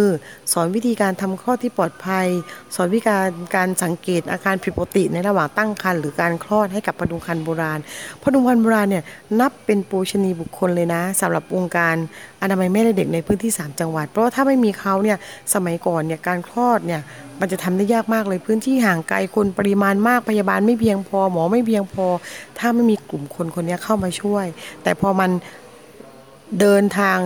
[0.53, 2.27] สอนวิธีการทำคลอดที่ปลอดภัย
[2.75, 7.79] สอนวิธีการการสังเกตอาการผิดปกติในระหว่างตั้งครรภ์หรือการคลอดให้กับพนุงคันโบราณ
[8.23, 9.03] พนุงคันโบราณเนี่ย
[9.39, 11.95] นับเป็นปูชนีบุคคลเลยนะสำหรับองค์การ
[12.41, 15.17] อนามัยแม่และเด็กในพื้นที่ 3 จังหวัด เพราะว่าถ้าไม่มีเขาเนี่ย
[15.53, 17.01] สมัยก่อนเนี่ยการคลอดเนี่ย
[17.39, 22.05] มันจะทำได้ยากมากเลยพื้นที่ห่างไกลคนปริมาณมากพยาบาลไม่เพียงพอหมอไม่เพียงพอ
[22.59, 24.45] ถ้าไม่มีกลุ่มคนคนนี้เข้ามาช่วย
[24.83, 25.31] แต่พอมัน
[26.59, 27.17] เดินทาง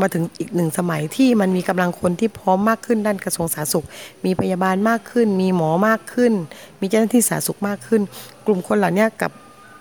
[0.00, 3.86] มาถึงอีกหนึ่งสมัยที่มันมีกำลังคนที่พร้อมมากขึ้นด้านกระทรวงสาธารณสุข
[4.24, 6.32] มีพยาบาลมากขึ้น มีหมอมากขึ้น
[6.80, 8.02] มีเจ้าหน้าที่สาธารณสุขมากขึ้น
[8.46, 9.30] กลุ่มคนเหล่านี้กับ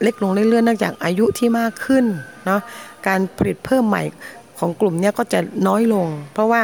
[0.03, 2.05] เล็กลงเรื่อยๆเนื่องจากอายุที่มากขึ้น
[2.45, 2.61] เนาะ
[3.07, 4.03] การผลิตเพิ่มใหม่
[4.59, 6.61] ของกลุ่มนี้ก็จะน้อยลง เพราะว่า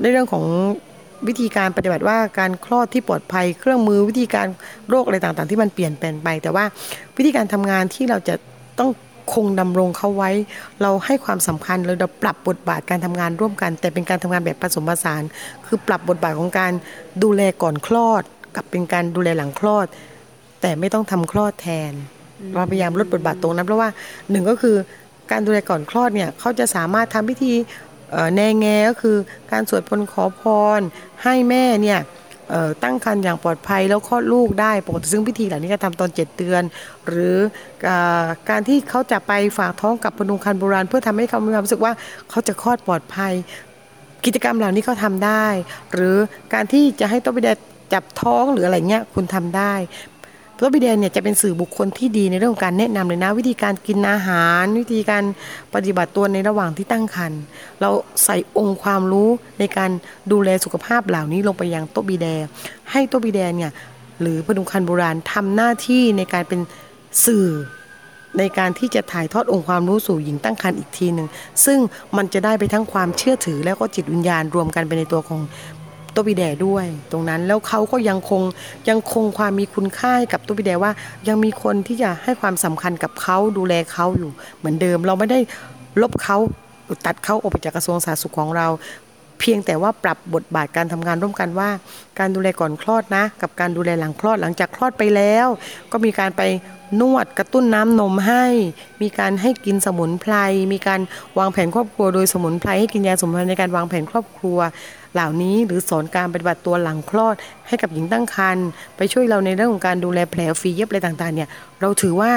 [0.00, 0.44] ในเรื่องของ
[1.28, 4.46] วิธีการปฏิบัติว่าการคลอดที่ปลอดภัยเครื่องมือวิธีการ
[4.88, 6.64] โรคอะไรต่างๆ ที่มันเปลี่ยนแปลงไป แต่ว่า
[7.16, 8.34] วิธีการทำงานที่เราจะ
[8.78, 8.90] ต้อง
[9.32, 10.30] คงดำรงเขาไว้
[10.82, 15.22] เราให้ความสำคัญเราปรับบทบาทการทำงานร่วมกัน แต่เป็นการทำงานแบบผสมผสาน
[15.66, 16.72] คือปรับบทบาทของการ
[17.22, 18.22] ดูแลก่อนคลอด
[18.54, 19.86] กับเป็นการดูแลหลังคลอด
[20.60, 21.92] แต่ไม่ต้องทำคลอดแทน
[22.54, 23.88] เราพยายามลดบทบาทตรงนั้นเพราะว่า
[24.30, 24.76] หนึ่งก็คือ
[25.30, 27.52] การดูแลก่อนคลอดเนี่ยเขาจะสามารถทำพิธี
[28.34, 29.16] แนงแงก็คือ
[29.52, 30.42] การสวดพลขอพ
[30.78, 30.80] ร
[31.24, 32.00] ให้แม่เนี่ย
[32.82, 36.62] ตั้งครรภ์อย่างปลอดภัยแล้วคลอดลูกได้ปกติซึ่งพิธีเหล่านี้จะทำตอน 7 เดือน
[37.08, 37.36] หรือ
[38.50, 41.92] การที่เขาจะไปฝากท้องกับพนุงคันโบราณ เพื่อทำให้เขามีความรู้สึกว่า
[42.30, 43.32] เขาจะคลอดปลอดภัย
[44.24, 45.46] กิจกรรมเหล่านี้เขาทาได้
[45.92, 46.16] หรือ
[46.54, 47.54] การที่จะให้ตัวบิดา
[47.92, 49.74] จับท้องหรืออะไรเงี้ยคุณทำได้
[50.62, 55.24] พระบิดาเนี่ยจะเป็นสื่อบุคคลที่ดีในเรื่องของการแนะนำเลยนะ วิธีการกินอาหาร วิธีการ
[55.74, 57.40] ปฏิบัติตัวในระหว่างที่ตั้งครรภ์
[57.80, 57.88] เรา
[58.24, 59.90] ใส่องค์ความรู้ในการ
[60.32, 62.34] ดูแลสุขภาพเหล่านี้ลงไปยังโตบิดา
[62.90, 63.70] ให้โตบิดาเนี่ย
[64.20, 66.60] หรือพดุงคันโบราณทำหน้าที่ในการเป็น
[67.24, 67.48] สื่อ
[68.38, 71.28] ในการที่จะถ่ายทอดองค์ความรู้สู่หญิงตั้งครรภ์อีกทีหนึ่ง
[71.64, 71.78] ซึ่ง
[72.16, 75.40] มันจะได้ไปทั้งความเชื่อถือแล้วก็จิตวิญญาณรวมกันไปในตัวของ
[76.14, 78.42] ตัวบีแดด้วย ตรงนั้นแล้วเขาก็ยังคง
[78.88, 80.92] ยังคงความมีคุณค่ากับตัวบีแดว่า
[81.28, 85.40] ยังมีคนที่จะให้ความสำคัญกับเขาดูแลเขาอยู่เหมือนเดิม เราไม่ได้
[86.00, 86.36] ลบเขา
[87.06, 88.68] ตัดเขาออกไปจากกระทรวงสาธารณสุขของเรา
[89.40, 91.70] เพียงแต่ว่าปรับบทบาทการทำงานร่วมกันว่า
[92.18, 95.46] การดูแลก่อนคลอดนะ กับการดูแลหลังคลอดหลังจากคลอดไปแล้ว
[95.92, 96.42] ก็มีการไป
[97.00, 98.44] นวดกระตุ้นน้ำนมให้
[99.02, 100.34] มีการให้กินสมุนไพร
[100.72, 101.00] มีการ
[101.38, 104.58] วางแผนครอบครัวโดยสมุนไพรให้กินยาสมุนไพรในการวางแผนครอบครัว
[105.14, 107.34] เหล่านี้หรือสอนการปฏิบัติตัวหลังคลอด
[107.66, 111.48] ให้กับหญิงตั้งครรภ์ไปช่วยเราในเรื่องของการดูแลแผลฝีเย็บอะไรต่างๆเนี่ย
[111.80, 112.30] เราถือว่า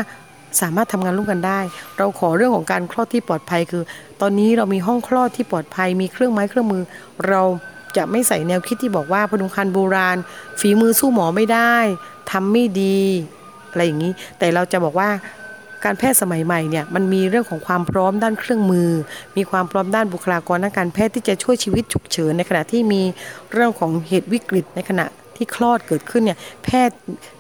[0.62, 1.60] สามารถทำงานร่วมกันได้
[1.98, 3.84] เราขอเรื่องของการคลอดที่ปลอดภัยคือ
[4.22, 6.84] ตอนนี้เรามีห้องคลอดที่ปลอดภัย มีเครื่องไม้เครื่องมือ
[7.28, 7.42] เรา
[7.98, 10.18] จะไม่ใส่แนวคิดที่บอกว่าพดุงคันโบราณ
[10.60, 11.76] ฝีมือสู้หมอไม่ได้
[12.32, 13.00] ทำไม่ดี
[13.70, 15.10] อะไรอย่างนี้ แต่เราจะบอกว่า
[15.86, 18.90] การแพทย์สมัยใหม่เนี่ยมันมีเรื่องของความพร้อมด้านเครื่องมือ
[19.38, 23.02] มีความพร้อมด้านบุคลากรทางการแพทย์ที่จะช่วยชีวิตฉุกเฉิน ในขณะที่มี
[23.54, 26.98] เรื่องของเหตุวิกฤตในขณะที่คลอดเกิดขึ้นเนี่ยแพทย์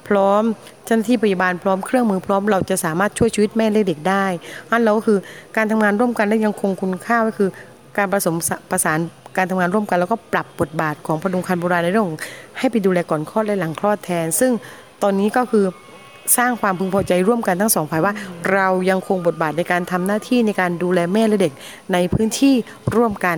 [0.07, 0.43] พร้อม
[0.85, 4.25] เจ้าหน้าที่พยาบาลพร้อมเครื่องมือพร้อมเราจะสามารถช่วยชีวิตแม่และเด็กได้
[4.69, 5.19] อันเราก็คือ
[5.57, 7.49] การทำงานร่วมกันและยังคงคุณค่าก็คือ
[7.97, 8.35] การผสม
[8.71, 8.99] ประสาน
[9.37, 12.19] การทำงานร่วมกัน แล้วก็ปรับบทบาทของพดุงคันโบราณในเรื่อง
[12.59, 14.51] ให้ไปดูแลก่อนคลอดและหลังคลอดแทน ซึ่ง
[15.03, 15.65] ตอนนี้ก็คือ
[16.37, 18.13] สร้างความพึงพอใจร่วมกันทั้งสองฝ่ายว่า
[18.53, 21.53] เรายังคงบทบาทในการทำหน้าที่ในการดูแลแม่และเด็ก
[21.93, 22.53] ในพื้นที่
[22.95, 23.37] ร่วมกัน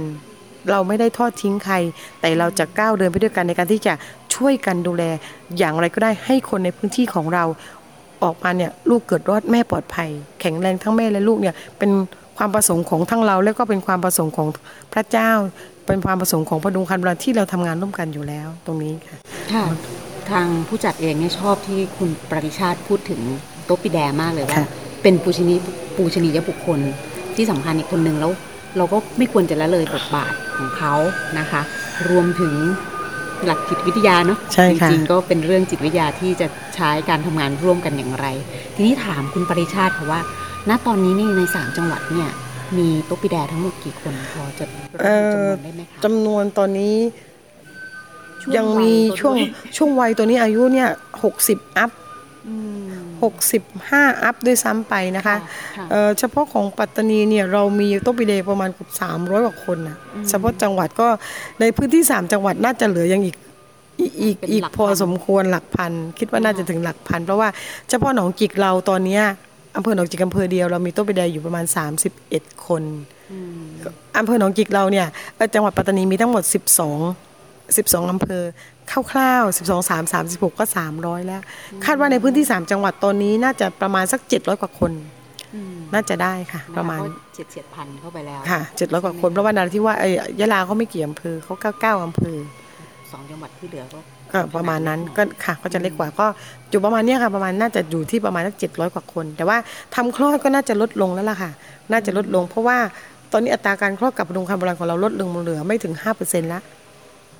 [0.71, 1.75] เราไม่ได้ทอดทิ้งใคร
[2.21, 3.93] แต่เราจะก้าวเดินไปด้วยกันในการที่จะ
[4.35, 5.03] ช่วยกันดูแล
[5.57, 7.43] อย่างไรก็ได้ให้คนในพื้นที่ของเรา
[8.23, 10.09] ออกมาเนี่ยลูกเกิดรอดแม่ปลอดภัย
[10.41, 11.91] แข็งแรงทั้งแม่และลูกเนี่ยเป็น
[12.37, 14.47] ความประสงค์ของทั้งเราและก็เป็นความประสงค์ของ
[14.93, 15.31] พระเจ้า
[15.87, 19.17] เป็นความประสงค์ของพระดุงคันบราที่เราทำงานร่วมกันอยู่แล้วตรงนี้ค่ะ
[19.53, 19.65] ค่ะ
[20.31, 23.21] ทางผู้จัดเองเนี่ยชอบที่คุณปริชาติพูดถึง
[23.65, 24.63] โต๊ะปีแดมากเลยว่า
[25.03, 25.55] เป็นปูชนี
[25.95, 26.79] ปูชนียบุคคล
[27.35, 28.31] ที่สำคัญอีกคนหนึ่งแล้ว
[28.77, 30.93] เราก็ไม่ควรจะละเลยบทบาทของเขา
[31.39, 31.61] นะคะ
[32.09, 32.53] รวมถึง
[33.45, 38.25] หลักจิตวิทยาเนาะใช่จค่ะริงๆก็เป็นเรื่องจิตวิทยาที่จะใช้การทำงานร่วมกันอย่างไร
[38.75, 40.21] ทีนี้ถามคุณปริชาติค่ะว่า
[40.69, 42.29] ณตอนนี้นี่ในสามจังหวัดเนี่ย
[42.77, 44.65] มีโต๊ะปีแดทั้งหมดกี่คนพอจะ
[45.03, 46.95] ระบุจำนวนได้ไหมคะจำนวนตอนนี้
[47.33, 47.34] ช่ว
[48.55, 50.89] ยังมีวัช่วงก็ด้วยช่วงวัยตัวนี้อายุเนี่ย
[51.23, 51.91] หกสิบอัพ
[52.47, 52.91] อืม
[53.23, 55.35] หกสิบห้าอัพด้วยซ้ำไปนะคะ
[55.77, 59.97] ค่ะเอ่อเฉพาะของปัตตานีเนี่ยเรามีโต๊ะปีเดย์ประมาณเกือบสามร้อยกว่าคนนะ
[60.29, 61.07] เฉพาะจังหวัดก็
[61.59, 63.35] ในพื้นที่สามจังหวัดน่าจะเหลือยังอีก
[63.99, 67.49] อีกอีกเป็นอีกหลักพอพันสมควรหลักพัน คิดว่าน่าจะถึงหลักพัน เพราะว่า
[67.89, 69.23] เฉพาะหนองจิกเราตอนเนี้ย
[69.75, 71.65] อำเภอหนองจิกอำเภอเดียวเรามีโต๊ะปีเดย์อยู่ประมาณ
[72.15, 72.83] 31 คน
[73.31, 73.61] อืม
[74.19, 76.43] อำเภอหนองจิกเราเนี่ยเอ่อจังหวัดปัตตานีมีทั้งหมด
[76.91, 77.34] 12
[77.73, 78.43] 12อำเภอ
[79.11, 81.41] คร่าวๆ12 3 36 ก็ 300 แล้ว
[81.85, 84.91] คาดว่าในพื้นที่ 3 จังหวัดตอนนี้น่าจะประมาณสัก 700 กว่าคน
[85.55, 86.99] อืมน่าจะได้ค่ะ ประมาณ
[87.33, 92.37] เฉียดเฉียดพันเข้าไปแล้วค่ะ700กว่าคนเพราะว่านาที่ว่าเอ้ยยะลาเขาไม่กี่อำเภอเขา9 9อำเภอ
[93.11, 93.99] สองจังหวัดที่เหลือก็
[94.33, 96.25] ก็ประมาณนั้นก็ค่ะก็จะเล็กกว่าก็
[96.69, 99.57] อยู่ประมาณเนี้ยค่ะประมาณน่าจะอยู่ที่ประมาณสัก700กว่าคน แต่ว่า
[99.95, 101.51] ทำคลอดก็น่าจะลดลงแล้วล่ะค่ะ
[101.91, 102.77] น่าจะลดลง เพราะว่า
[103.31, 106.59] ตอนนี้อัตราการคลอดกับประดุงคันโบราณของเราลดลงเหลือไม่ถึง5%ละ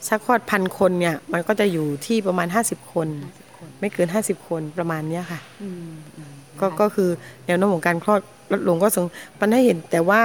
[0.08, 7.10] สักคลอดพันคนเนี่ย มันก็จะอยู่ที่ประมาณ 50 คน50คนไม่เกิน 50 คนประมาณเนี้ยค่ะอืมอืมก็ก็คือ
[7.46, 9.06] แนวโน้มของการคลอดลดลงก็ส่ง
[9.40, 10.22] มันให้เห็นแต่ว่า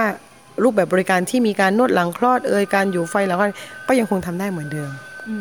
[0.63, 3.51] รูปแบบบริการที่มีการนวดหลังคลอดเอ่ยการอยู่ไฟหลังคลอด
[3.87, 4.91] ก็ยังคงทำได้เหมือนเดิม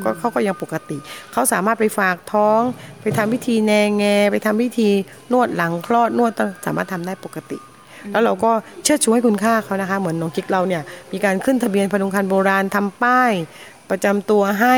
[0.02, 0.96] ก็เขาก็ยังปกติ
[1.32, 2.60] เขาสามารถไปฝากท้อง
[3.00, 4.90] ไปทำพิธีแนงแง ไปทำพิธี
[5.32, 6.32] นวดหลังคลอดนวด
[6.66, 7.58] สามารถทำได้ปกติ
[8.12, 8.50] แล้วเราก็
[8.84, 13.32] เชิดชูให้คุณค่าเขานะคะ เหมือนน้องกิ๊กเราเนี่ยมีการขึ้นทะเบียนพดุงคันโบราณทำป้าย
[13.90, 14.76] ประจำตัวให้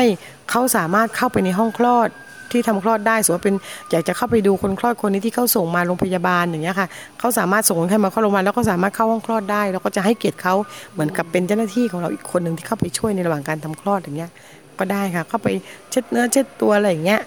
[0.49, 2.09] เขาสามารถเข้าไปในห้องคลอด
[2.51, 3.55] ที่ทำคลอดได้สมมติว่าเป็น
[3.91, 6.87] อยากจะเข้าไปดูคนคลอดคนนี้ที่เขาส่งมาโรงพยาบาลอย่างเงี้ยค่ะ
[7.19, 10.55] เขาสามารถส่งคนไข้มาเข้าโรงพยาบาลแล้วก็สามารถเข้าห้องคลอดได้ แล้วก็จะให้เกียรติเขา
[10.93, 14.31] เหมือนกับเป็นเจ้าหน้าที่ของเราอีกคนหนึ่งที่เข้าไปช่วยในระหว่างการทำคลอดอย่างเงี้ย
[14.79, 15.47] ก็ได้ค่ะ เข้าไป
[15.89, 17.21] เช็ดเนื้อเช็ดตัวอะไรอย่างเงี้ย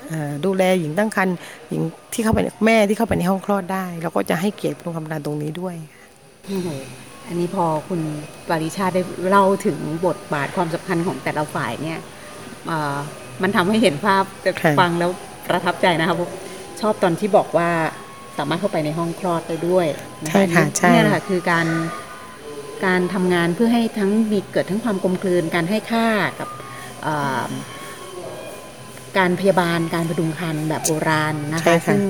[0.45, 1.37] ดูแลหญิงตั้งครรภ์
[1.71, 5.77] หญิงที่เข้าไปแม่ที่เข้าไปในห้องคลอดได้เราก็จะให้เกียรติโรงพยาบาลตรงนี้ด้วย
[7.29, 8.01] อ้โหอันนี้พอคุณ
[8.49, 11.99] ปริชาติได้เล่าถึงบทบาทความสำคัญของแต่ละฝ่ายเนี่ย
[12.67, 12.97] เอ่อ
[13.43, 15.11] มันทำให้เห็นภาพแต่ค่ะฟังแล้ว
[15.49, 16.31] ประทับใจนะคะเพราะ
[16.81, 17.71] ชอบตอนที่บอกว่า
[18.39, 19.87] สามารถเข้าไปในห้องคลอดได้ด้วย
[20.23, 21.67] นใช่ค่ะใช่เนี่ยแหละค่ะคือการ
[22.87, 26.07] การทำงานเพื่อให้ทั้งมีเกิดทั้งความกลมกลืนการให้ค่า
[26.39, 26.49] กับ
[27.03, 27.49] เอ่อ
[29.19, 32.03] การพยาบาลการประดุงคันแบบโบราณนะใช่คะค่ะซึ่ง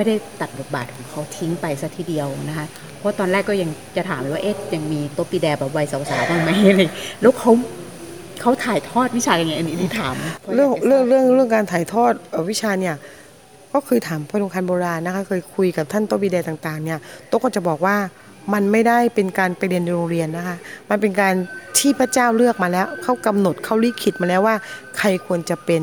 [0.00, 2.66] ไม่ได้ตัดบทบาทของเขาทิ้งไปซะทีเดียวนะคะ
[2.98, 6.82] เพราะตอนแรกก็ยังจะถามเลยว่าเอ๊ะยังมีโต๊ะปีแดแบบวัยสาวๆบ้างไหมอะไร
[7.22, 7.52] แล้วเขา
[8.40, 10.14] เขาถ่ายทอดวิชาอย่างไงอันนี้อันนี้ถาม
[10.54, 12.94] เรื่องเรื่องเรื่องเรื่องการถ่ายทอดเอ่อวิชาเนี่ย
[13.72, 17.96] ก็เคยถามพระดุงคันโบราณนะคะเคยคุยกับท่านโตบิเดต่างๆเนี่ยโต๊ะก็จะบอกว่า
[18.52, 20.56] มันไม่ได้เป็นการไปเรียนในโรงเรียนนะคะ
[20.90, 21.34] มันเป็นการ
[21.78, 24.56] ที่พระเจ้าเลือกมาแล้ว เขากำหนดเขาลิขิตมาแล้วว่า
[24.98, 25.82] ใครควรจะเป็น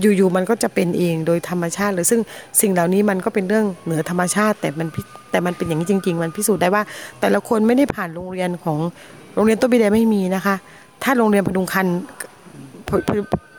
[0.00, 2.20] อยู่ๆมันก็จะเป็นเองโดยธรรมชาติเลยซึ่ง
[2.60, 4.88] สิ่งเหล่านี้มันก็เป็นเรื่องเหนือธรรมชาติแต่มัน
[5.30, 6.82] แต่มันเป็นอย่างนี้จริง ๆ มันพิสูจน์ได้ว่า
[7.20, 8.78] แต่ละคนไม่ได้ผ่านโรงเรียนของ
[9.34, 10.54] โรงเรียนต้นบิเดไม่มีนะคะ
[11.02, 11.86] ถ้าโรงเรียนพดุงคัน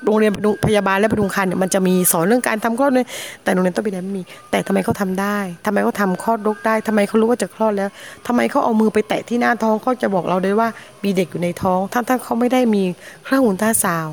[0.05, 3.05] โรงเรียนพพยาบาลและพดุงคันเนี่ยมันจะมีสอนเรื่องการทำคลอดเลย
[3.43, 7.89] แต่โรงเรียนต้นบิเดไม่มี แต่ทำไมเขาทำได้ทำไมเขาทำคลอดลูกได้ทำไมเขารู้ว่าจะคลอดแล้ว
[8.27, 10.67] ทำไมเขาเอามือไปแตะที่หน้าท้องเขาจะบอกเราได้ว่า
[11.03, 12.83] มีเด็กอยู่ในท้องทั้งๆเขาไม่ได้มี
[13.23, 14.07] เครื่องหุ่นท่าซาว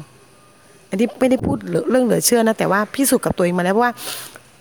[0.92, 1.56] อันนี้ไม่ได้พูด
[1.90, 3.92] เรื่องเหลือเชื่อนะ แต่ว่าพิสูจน์กับตัวเองมาแล้วเพราะว่า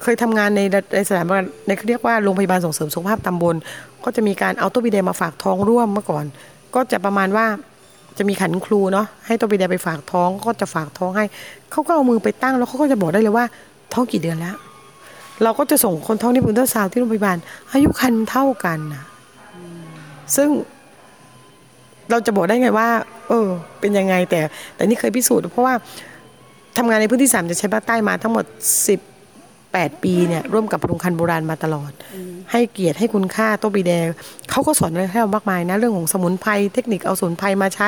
[0.01, 0.61] เคยทำงานใน
[0.95, 3.55] ในสถานบริการในเขาเรียกว่าโรงพยาบาลส่งเสริมสุขภาพตำบล
[4.03, 6.25] ก็จะมีการเอาตัวบีเดมาฝากท้องร่วมเมื่อก่อน
[6.75, 7.45] ก็จะประมาณว่า
[8.17, 11.25] จะมีขันครูเนาะให้ตัวบีเดไปฝากท้อง ก็จะฝากท้องให้
[11.71, 13.45] เขาก็เอามือไปตั้งแล้วเขาก็จะบอกได้เลยว่า
[13.93, 14.55] ท้องกี่เดือนแล้ว
[15.43, 17.37] เราก็จะส่งคนท้องที่บุญเตอร์ซาวที่โรงพยาบาล
[17.71, 19.03] อายุคันเท่ากันนะ
[20.35, 20.49] ซึ่ง
[22.09, 22.89] เราจะบอกได้ไงว่า
[23.29, 23.47] เออ
[23.79, 24.41] เป็นยังไงแต่
[24.75, 25.73] แต่นี่เคยพิสูจน์เพราะว่า
[26.77, 28.45] ทำงานในพื้นที่สามจะใช้ภาคใต้มาทั้งหมด
[29.23, 31.91] 18 ปีเนี่ยร่วมกับโรงคันโบราณมาตลอด
[32.51, 34.07] ให้เกียรติให้คุณค่าโตบีแดง
[34.49, 37.87] เขาก็สอนอะไรให้เรามากมายนะ เรื่องของสมุนไพรเทคนิคเอาสมุนไพรมาใช้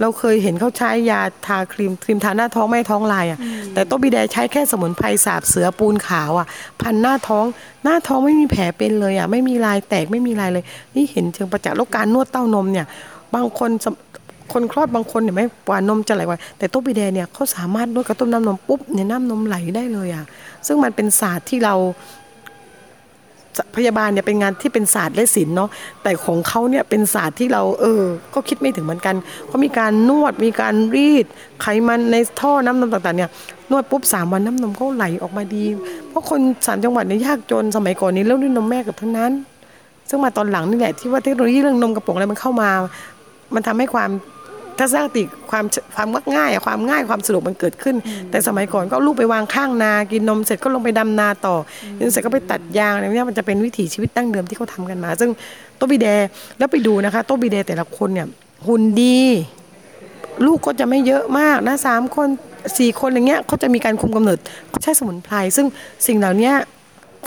[0.00, 3.38] เราเคยเห็นเขาใช้ยาทาครีมครีมทาหน้าท้องไม่ให้ท้องลายอะ
[3.74, 6.46] แต่โตบีแดงใช้แค่สมุนไพรสาบเสือปูนขาวอะ
[6.82, 7.44] พันหน้าท้อง
[7.84, 10.64] หน้าท้องไม่มีแผลเป็นเลยอะไม่มีลายแตกไม่มีลายเลย
[10.96, 12.86] นี่เห็นเชิงประจักษ์แล้วการนวดเต้านมเนี่ย
[13.34, 14.11] บางคนสำ
[14.52, 20.24] คนคลอดบางคนเนี่ยไม่กว่านมจะไหลกว่าแต่โต๊ะบีแดเนี่ยเขาสามารถนวดกระตุ้นน้ำนมปุ๊บเนี่ยน้ำนมไหลได้เลยอะ
[20.66, 21.74] ซึ่งมันเป็นศาสตร์ที่เรา
[23.76, 25.70] พยาบาลเนี่ยเป็นงานที่เป็นศาสตร์และศิลป์เนาะ
[26.02, 28.02] แต่ของเขาเนี่ยเป็นศาสตร์ที่เราเออ
[28.34, 29.14] ก็คิดไม่ถึงเหมือนกัน
[29.46, 31.26] เขามีการนวดมีการรีด
[31.62, 33.30] ไขมันในท่อน้ำนมต่างๆเนี่ย
[33.70, 35.64] นวดปุ๊บสามวันน้ำนมเขาไหลออกมาดี
[36.08, 39.32] เพราะคนสามจังหวัดเนี่ยยากจนสมัยก่อนนี้เรื่องนมแม่กับทั้งนั้น
[40.08, 42.70] ซึ่งมาตอนหลังนี่แหละที่ว่าเทคโนโลยีเรื่องนมกระป๋องอะไรมันเข้ามา
[43.54, 44.10] มันทำให้ความ
[44.82, 45.64] ทัศนคติความ
[45.94, 47.96] ความง่ายความง่ายความสะดวกมันเกิดขึ้น
[48.30, 51.56] แต่สมัยก่อนก็ลูกไปวางข้างนา กินนมเสร็จก็ลงไปดำนาต่อ
[52.12, 55.30] เสร็จก็ไปตัดยางอะไรเนี้ยมันจะเป็นวิถีชีวิตตั้งเดิมที่เขาทากันมา ซึ่ง
[55.76, 56.06] โตบีแด
[56.58, 58.26] แล้วไปดูนะคะโตบีแดแต่ละคนเนี่ย
[58.66, 59.20] หุ่นดี
[60.46, 62.28] ลูกก็จะไม่เยอะมากนะสามคน
[62.78, 64.38] สี่คนอย่างเงี้ยเขาจะมีการคุมกำเนิด
[64.70, 65.66] เขาใช้สมุนไพรซึ่ง
[66.06, 66.52] สิ่งเหล่านี้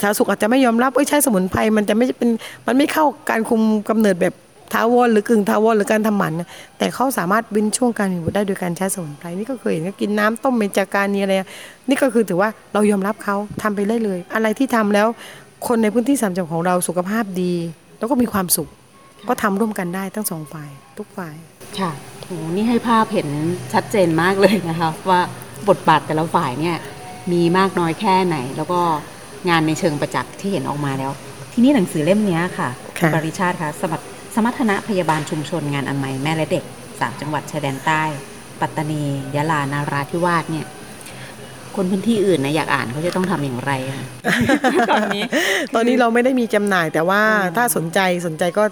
[0.01, 2.29] สาธารณสุขอาจจะไม่ยอมรับเอ้ยใช้สมุนไพรมันจะไม่เป็น
[2.67, 4.33] มันไม่เข้าการคุมกำเนิดแบบ
[4.75, 11.33] ทาวรหรือกึ่งทาวรหรือการทำหมันนะแต่เขาสามารถบินช่วงการมีบุตรได้โดยการใช้สมุนไพรนี่ก็เคยเห็นก็กินน้ำต้มเบญจการนีอะไร
[11.89, 15.07] นี่ก็คือถือว่าเรายอมรับเขาทำไปได้เลย อะไรที่ทำแล้ว
[15.67, 17.53] คนในพื้นที่สามจังหวัดของเราสุขภาพดี
[17.97, 18.69] แล้วก็มีความสุข
[19.27, 21.35] ก็ทำร่วมกันได้ทั้งสองฝ่ายทุกฝ่าย
[21.79, 21.91] ค่ะ
[22.23, 23.29] โหนี่ให้ภาพเห็น
[23.73, 25.21] ชัดเจนมากเลยนะคะว่า
[25.69, 26.77] บทบาทแต่ละฝ่ายเนี่ย
[27.31, 28.79] มีมากน้อยแค่ไหน แล้วก็
[29.49, 31.11] งานในเชิงประจักษ์ที่เห็นออกมาแล้ว
[31.53, 36.63] ที่นี่หนังสือเล่มนี้ค่ะค่ะปริชาติค่ะสมัคร สมรรถนะพยาบาลชุมชนงานอนามัยแม่และเด็ก
[36.99, 38.03] สามจังหวัดชายแดนใต้
[38.61, 39.03] ปัตตานี
[39.35, 40.65] ยะลานาราธิวาสเนี่ย
[41.75, 43.99] คนพื้นที่อื่นนะอยากอ่านเขาจะต้องทำอย่างไรอะ
[44.91, 45.23] ตอนนี้
[45.75, 47.21] ตอนนี้เราไม่ได้มีจำหน่ายแต่ว่า
[47.55, 48.63] ถ้าสนใจสนใจก็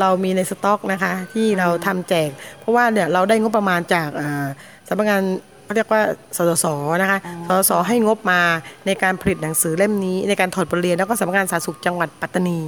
[0.00, 4.46] เรามีในสต็อกนะคะ ที่เราทำแจก เพราะว่าเนี่ยเราได้งบประมาณจากอ่า
[4.88, 5.22] สำนักงาน
[5.64, 6.02] เขาเรียกว่า
[6.36, 6.66] สสส
[7.02, 8.40] นะคะสสสให้งบมา
[8.86, 12.58] ในการผลิตหนังสือเล่มนี้ ในการถอดบทเรียนแล้วก็สำนักงานสาธารณสุขจังหวัดปัตตานี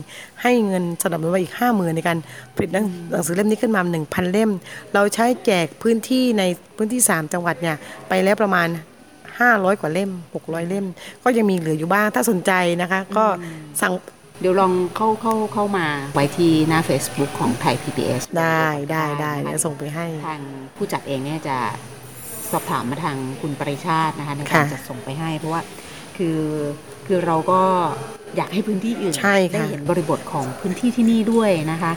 [0.43, 2.19] ให้เงินสนับสนุนมาอีกห้าหมื่นในการ
[2.57, 4.51] ผลิตหนังหนังสือเล่มนี้ขึ้นมาหนึ่งพันเล่ม
[4.95, 6.43] เราใช้แจกพื้นที่ใน
[6.77, 7.77] พื้นที่ 3 จังหวัดเนี่ย
[8.09, 8.69] ไปแล้วประมาณ
[9.25, 10.87] 500 กว่าเล่ม 600 เล่ม
[11.25, 13.25] ก็ยังมีเหลืออยู่บ้างถ้าสนใจนะคะ ก็
[13.83, 13.93] สั่ง
[14.41, 20.41] เดี๋ยวลองเข้าเข้าเข้ามาไว้ที่หน้า Facebook ของไทย PBS ได้ได้ได้เดี๋ยวส่งไปให้ ทาง
[20.77, 21.57] ผู้จัดเองเนี่ยจะ
[22.53, 25.63] สอบถามมาทางคุณปริชาตินะคะในการค่ะจัดส่งไปให้ เพราะว่า
[26.17, 26.41] คือ
[27.07, 27.61] คือเราก็
[28.37, 31.93] อยากให้พื้นที่อื่นใช่ค่ะได้เห็นบริบทของพื้นที่ที่นี่ด้วยนะคะ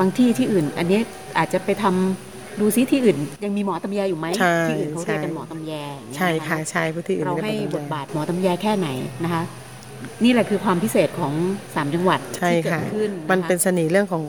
[0.00, 1.00] บางที่ที่อื่น อันนี้
[1.38, 8.88] อาจจะไปทำดูซิที่อื่นยังมีหมอตำแยอยู่ไหมใช่ที่อื่นเขาเรียกกันใช่หมอตำแยอย่างเงี้ยใช่นค่ะใช่พื้นที่อื่นเราไม่ให้ได้บเป็นทบาทหมอตำแยแค่ไหน
[9.24, 9.42] นะคะ
[10.24, 11.32] นี่แหละคือความพิเศษของ
[11.74, 14.22] สามจังหวัดใช่ที่เกิค่ะดขึ้นนะคะมันเป็นเสน่ห์เรื่องของ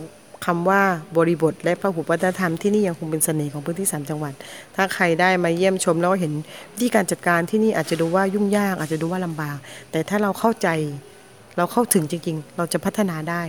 [0.45, 0.81] คำว่า
[1.17, 4.33] บริบทและพหุวัฒนธรรมที่นี่ยังคงเป็นเสน่ห์ของพื้นที่สามจังหวัด
[4.75, 6.33] ถ้าใครได้มาเยี่ยมชมแล้วเห็น
[6.73, 9.57] วิธีการจัดการที่นี่อาจจะดูว่ายุ่งยากอาจจะดูว่าลำบาก
[9.91, 10.67] แต่ถ้าเราเข้าใจ
[11.57, 13.41] เราเข้าถึงจริง ๆ เราจะพัฒนาได้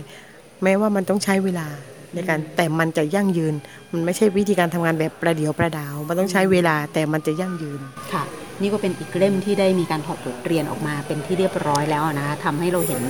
[0.63, 1.67] แม้ว่ามันต้องใช้เวลา
[2.15, 3.53] ในการแต่มันจะยั่งยืน
[3.91, 7.81] มันไม่ใช่วิธีการทำงานแบบประเดียวประดาว มันต้องใช้เวลาแต่มันจะยั่งยืน
[8.13, 8.23] ค่ะ
[8.61, 13.01] นี่ก็เป็นอีกเล่มที่ได้มีการถอดบทเรียนออกมาเป็นที่เรียบร้อยแล้วนะคะทำให้เราเห็น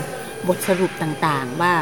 [0.47, 1.73] บทสรุปต่างๆ ว่า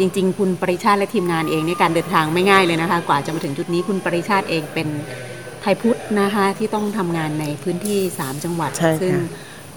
[0.00, 4.88] จริง ๆ คุณปริชาติและทีมงานเองในยการเดินทางไม่ง่ายเลยนะคะ กว่าจะมาถึงจุดนี้คุณปริชาติเองเป็น
[5.60, 9.14] ไทยพุทธนะคะที่ต้องทำงานในพื้นที่ 3 จังหวัด ใช่ค่ะ ซึ่ง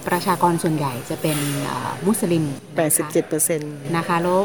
[0.08, 4.40] ประชากรส่วนใหญ่จะเป็นเอ่อมุสลิมนะคะ 87เปอร์เซ็นต์ นะคะแล้ว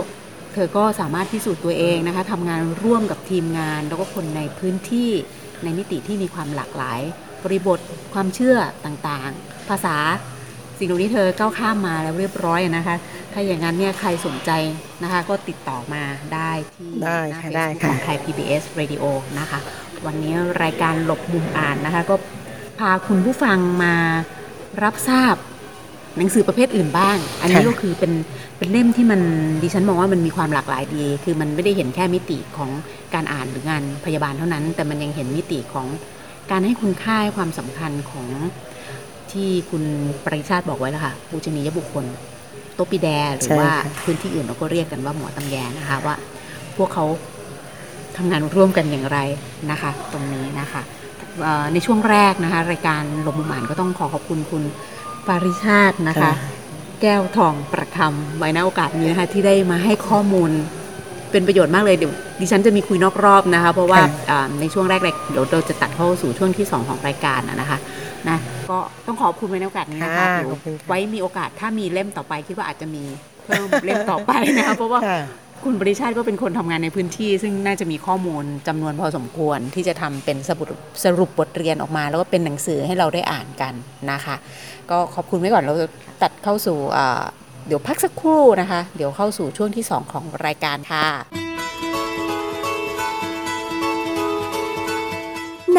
[0.52, 5.10] เธอก็สามารถพิสูจน์ตัวเองนะคะทำงานร่วมกับทีมงาน แล้วก็คนในพื้นที่
[5.64, 7.00] ในมิติที่มีความหลากหลาย
[7.44, 7.78] บริบท
[8.14, 9.96] ความเชื่อต่างๆ ภาษา
[10.78, 12.96] สิ่งเหล่านี้เธอก้าวข้ามมาแล้วเรียบร้อยนะคะ
[13.32, 14.50] ถ้าอย่างนั้นเนี่ยใครสนใจ
[15.02, 16.02] นะคะ ก็ติดต่อมา
[16.34, 19.04] ได้ที่ได้หน้าค่ะ Facebook ได้ขค่ะองไทย PBS Radio
[19.38, 19.58] นะคะ
[20.06, 22.14] วันนี้รายการหลบมุมอ่านนะคะ ก็
[22.78, 23.94] พาคุณผู้ฟังมา
[24.82, 25.36] รับทราบ
[26.16, 28.12] หนังสือประเภทอื่นบ้าง อันนี้ค่ะก็คือเป็น
[28.58, 29.20] เป็นเล่มที่มัน
[29.62, 32.70] ดิฉันมองว่ามันมีความหลากหลายดี คือมันไม่ได้เห็นแค่มิติของ
[33.14, 35.86] การอ่านหรืองานพยาบาลเท่านั้น แต่มันยังเห็นมิติของ
[36.50, 38.26] การให้คุณค่าให้ความสำคัญของ
[39.32, 39.82] ที่คุณ
[40.24, 42.04] ปริชาติบอกไว้แล้วค่ะปูชนียบุคคล
[42.74, 46.14] โตปิแดหรือใช่ว่าค่ะพื้นที่อื่นเราก็เรียกกันว่าหมอตำแยนะคะว่า
[46.76, 47.04] พวกเขา
[48.16, 49.18] ทำงานร่วมกันอย่างไร
[49.70, 50.82] นะคะ ตรงนี้นะคะ
[51.42, 54.62] เอ่อในช่วงแรกนะคะ รายการหลบมุมอ่านก็ต้องขอขอบคุณคุณ
[55.26, 56.32] ปาริชาตินะคะค่ะ
[57.02, 60.50] แก้วทองประคำไว้ในโอกาสนี้นะคะที่ได้มาให้ข้อมูล
[61.30, 67.78] เป็นประโยชน์มากเลยเดี๋ยวดิฉันจะมีคุยนอกรอบนะคะ เพราะว่าค่ะอ่าในช่วงแรกๆเดี๋ยวเราจะตัดเข้าสู่ช่วงที่ 2 ของรายการนะนะคะ
[68.28, 68.38] นะ
[68.70, 73.02] ก็ต้องขอบคุณไว้ในโอกาสนี้นะคะค่ะเดี๋ยวขอบคุณค่ะไว้มีโอกาสถ้ามีเล่มต่อไปคิดว่าอาจจะมี
[73.44, 75.20] เพิ่มเล่มต่อไปนะคะเพราะว่าค่ะ
[75.64, 83.74] คุณบริชาติก็เป็นคนทำงานในพื้นที่ ซึ่งน่าจะมีข้อมูลจำนวนพอสมควรที่จะทำเป็นสรุปสรุปบทเรียนออกมา แล้วก็เป็นหนังสือให้เราได้อ่านกัน
[84.12, 84.36] นะคะ
[84.90, 85.86] ก็ขอบคุณไว้ก่อนเราจะ
[86.22, 87.22] ตัดเข้าสู่อ่า
[87.66, 91.47] เดี๋ยวพักสักครู่นะคะ เดี๋ยวเข้าสู่ช่วงที่ 2 ของรายการค่ะ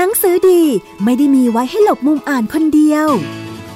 [0.02, 0.64] หนังสือดี
[1.04, 3.08] ไม่ได้มีไว้ให้หลบมุมอ่านคนเดียว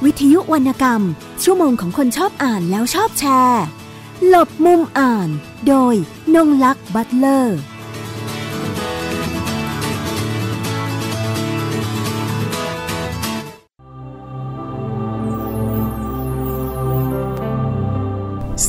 [0.03, 1.01] วิทยุวรรณกรรม
[1.43, 3.63] ชั่วโมงของคนชอบอ่านแล้วชอบแชร์
[4.27, 5.29] หลบมุมอ่าน
[5.67, 5.95] โดย
[6.35, 7.59] นงลักษ์บัตเลอร์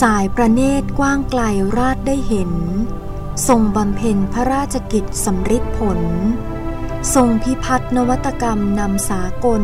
[0.01, 1.43] สายประเนตรกว้างไกล
[1.77, 2.53] ราดได้เห็น
[3.49, 6.01] ทรงบำเพ็ญพระราชกิจสำริดผล
[7.13, 9.63] ทรงพิพัฒนวัตกรรมนำสากล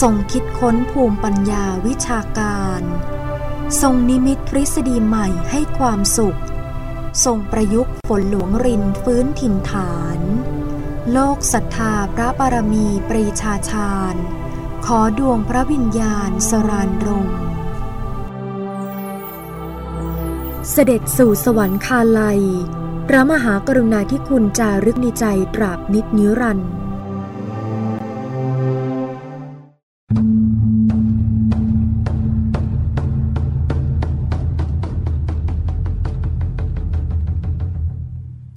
[0.00, 2.82] ทรงคิดค้นภูมิปัญญาวิชาการ
[3.80, 6.38] ทรงนิมิตทฤษฎีใหม่ให้ความสุข
[7.24, 10.18] ทรงประยุกต์ฝนหลวงรินฟื้นถิ่นฐาน
[11.12, 14.14] โลกศรัทธาพระบารมีปรีชาชาญ
[14.86, 17.38] ขอดวงพระวิญญาณสรานรงค์
[20.70, 22.42] เสด็จสู่สวรรคาลัย
[23.10, 26.70] พระมหากรุณาธิคุณจารึกในใจตราบนิจนิรันดร์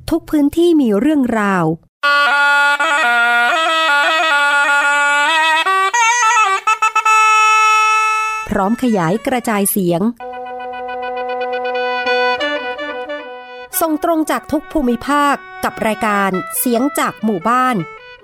[0.09, 1.65] ทุกพื้นที่มีเรื่องราว
[8.49, 10.01] พร้อมขยายกระจายเสียง
[13.81, 17.75] ส่งตรงจากทุกภูมิภาคกับรายการเสียงจากหมู่บ้าน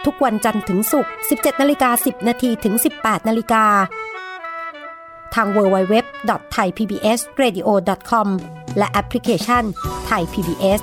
[0.06, 3.66] ทุกวันจันทร์ถึงศุกร์ 17นาฬิกา10 นาทีถึง 18นาฬิกา
[5.36, 8.28] ทาง www.thaipbsradio.com
[8.78, 9.64] และแอปพลิเคชัน
[10.10, 10.82] Thai PBS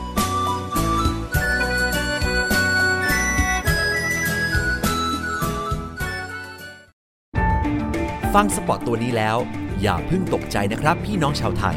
[8.34, 9.36] ฟังสปอตตัวนี้แล้ว
[9.82, 11.76] อย่าเพิ่งตกใจนะครับพี่น้องชาวไทย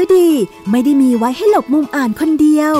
[0.00, 0.28] อดี
[0.70, 2.74] ไม่ได้มีไว้ให้หลบมุมอ่านคนเดียว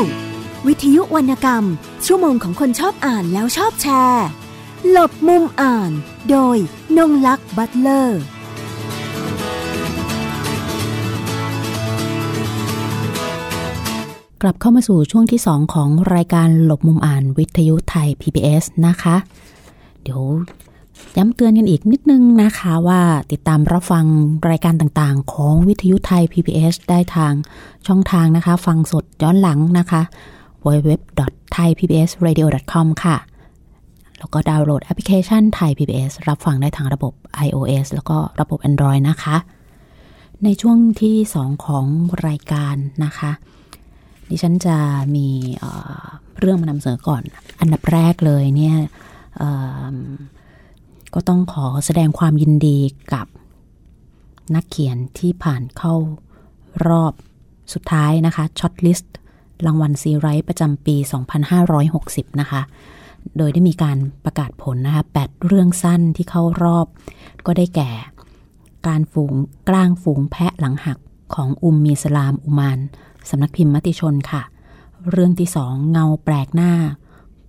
[0.66, 1.64] วิทยุวรรณกรรม
[2.06, 4.26] ชั่วโมงของคนชอบอ่านแล้วชอบแชร์
[4.90, 5.90] หลบมุมอ่าน
[6.30, 6.56] โดย
[6.96, 8.20] นงลักษ์บัตเลอร์
[14.42, 19.16] กลับเข้ามาสู่ช่วงที่ 2 ของรายการหลบมุมอ่านวิทยุไทย PBS นะคะ
[20.02, 20.22] เดี๋ยว
[21.16, 23.00] ย้ำเตือนกันอีกนิดนึงนะคะว่า
[23.32, 24.04] ติดตามรับฟัง
[24.50, 27.32] รายการต่างๆ ของวิทยุไทย PBS ได้ทาง
[27.86, 30.02] ช่องทางนะคะ ฟังสดย้อนหลังนะคะ
[30.64, 33.16] www.thaipbsradio.com ค่ะ
[34.18, 37.12] แล้วก็ดาวน์โหลดแอปพลิเคชันไทย PBS รับฟังได้ทางระบบ
[37.46, 39.36] iOS แล้วก็ระบบ Android นะคะ
[40.44, 41.86] ในช่วงที่ 2 ของ
[42.26, 43.30] รายการนะคะ
[44.28, 44.76] ดิฉันจะ
[45.14, 45.28] มี
[45.60, 47.22] เรื่องมานำเสนอก่อน
[47.60, 48.76] อันดับแรกเลยเนี่ย
[51.14, 52.78] ก็ต้องขอแสดงความยินดี
[53.12, 53.26] กับ
[54.54, 55.94] นักเขียนที่ผ่านเข้า
[56.88, 57.12] รอบ
[57.72, 59.16] สุดท้ายนะคะ shortlist
[59.66, 60.96] รางวัลซีไรต์ประจำปี
[61.72, 62.62] 2560 นะคะ
[63.36, 66.86] โดยได้มีการประกาศผลนะคะ8เรื่องสั้นที่เข้ารอบ
[67.46, 67.90] ก็ได้แก่
[68.86, 69.32] การฝูง
[69.68, 70.98] กลางฝูงแพะหลังหัก
[71.34, 72.78] ของอุมมีสลามอุมาน
[73.28, 74.42] สำนักพิมพ์มติชนค่ะ
[75.10, 76.72] เรื่องที่สองเงาแปลกหน้า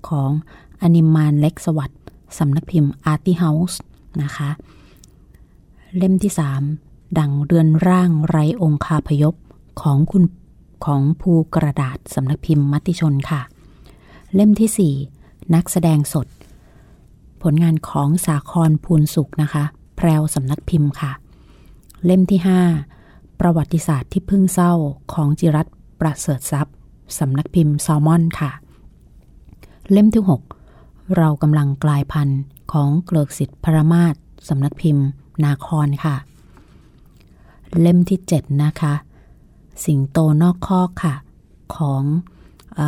[0.10, 0.32] ของ
[0.82, 2.01] อนิมมานเล็กสวัสด์
[2.38, 3.80] สำนักพิมพ์อาร์ติเฮาส์
[4.22, 4.50] นะคะ
[5.98, 6.62] เล่มที่สาม
[7.20, 9.36] ดังเรือนร่างไรองคาพยพ
[9.82, 10.24] ของคุณ
[10.86, 13.42] ของภูกระดาษสำนักพิมพ์มติชนค่ะ
[14.36, 14.94] เล่มที่สี่
[15.56, 16.28] นักแสดงสด
[17.42, 19.64] ผลงานของสาครภูลสุขนะคะ
[19.96, 21.12] แพรวสำนักพิมพ์ค่ะ
[22.06, 22.40] เล่มที่
[22.90, 24.74] 5 ประวัติศาสตร์ที่พึ่งเศร้า
[25.14, 25.68] ของจิรัต
[26.00, 26.76] ประเสริฐทรัพย์
[27.20, 28.52] สำนักพิมพ์ซลมอนค่ะ
[29.92, 30.61] เล่มที่ 6
[31.18, 32.42] เรากำลังกลายพันธุ์
[32.74, 34.16] ของเกลิกสิทธิ์พระมาศ
[34.50, 35.06] สำนักพิมพ์
[35.44, 36.16] นาคอนค่ะ
[37.82, 38.94] เล่มที่ 7 นะคะ
[39.86, 41.16] สิงโตนอกคอกค่ะ
[41.76, 42.04] ของ
[42.80, 42.82] อ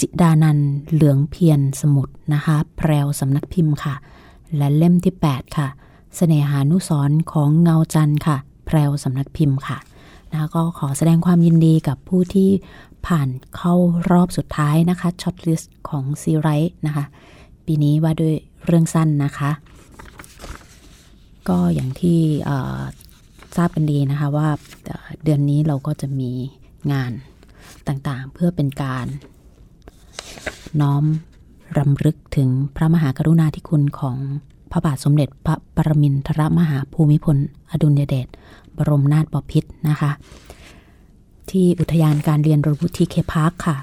[0.00, 0.58] จิดานัน
[0.92, 3.94] เหลืองเพียรสมุทรนะคะ แพรวสำนักพิมพ์ค่ะ
[4.56, 5.68] และเล่มที่ 8 ค่ะ
[6.16, 9.78] เสน่หานุสรของเงาจันค่ะ แพรวสำนักพิมพ์ค่ะ
[10.30, 12.50] นะคะก็ขอแสดงความยินดีกับผู้ที่
[13.06, 13.74] ผ่านเข้า
[14.10, 17.04] รอบสุดท้ายนะคะ shortlist ของซีไรต์นะคะ
[17.66, 18.34] ปีนี้ว่าด้วย
[18.66, 19.50] เรื่องสั้นนะคะ
[21.48, 22.20] ก็อย่างที่
[23.56, 24.48] ทราบกันดีนะคะว่า
[25.24, 26.30] เดือนนี้เราก็จะมี
[26.92, 27.12] งาน
[27.88, 29.06] ต่างๆ เพื่อเป็นการ
[30.80, 31.04] น้อม
[31.78, 34.16] รำลึกถึงพระมหากรุณาธิคุณของ
[34.70, 37.36] พระบาทสมเด็จพระปรมินทรมหาภูมิพล
[37.70, 38.28] อดุลยเดช
[38.76, 40.10] บรมนาถบพิตรนะคะ
[41.50, 43.76] ที่อุทยานการเรียนรู้ TK Park ค่ะ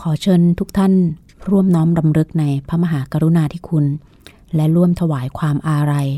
[0.00, 0.92] ขอเชิญทุกท่าน
[1.50, 3.86] ร่วมน้อมรำลึกในพระมหากรุณาธิคุณ
[4.54, 6.08] และร่วมถวายความอาลัย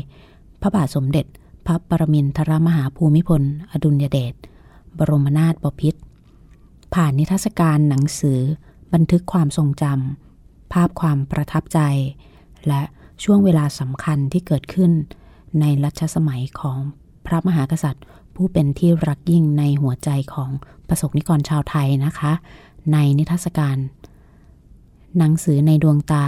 [0.61, 1.25] พระบาทสมเด็จ
[1.65, 4.33] พระปรมินทรมหาภูมิพล อดุลยเดช
[4.97, 5.99] บรมนาถบพิตร
[6.93, 8.39] ผ่านนิทรรศการหนังสือ
[8.93, 11.79] บันทึกความทรงจำภาพความประทับใจ
[12.67, 12.81] และ
[13.23, 14.91] ช่วงเวลาสำคัญที่เกิดขึ้น
[15.59, 16.77] ในรัชสมัยของ
[17.25, 18.05] พระมหากษัตริย์
[18.35, 20.49] ผู้เป็นที่รักยิ่งในหัวใจของ
[20.87, 22.31] ประสบนิกรชาวไทยนะคะ
[22.93, 23.77] ในนิทรรศการ
[25.17, 26.25] หนังสือในดวงตา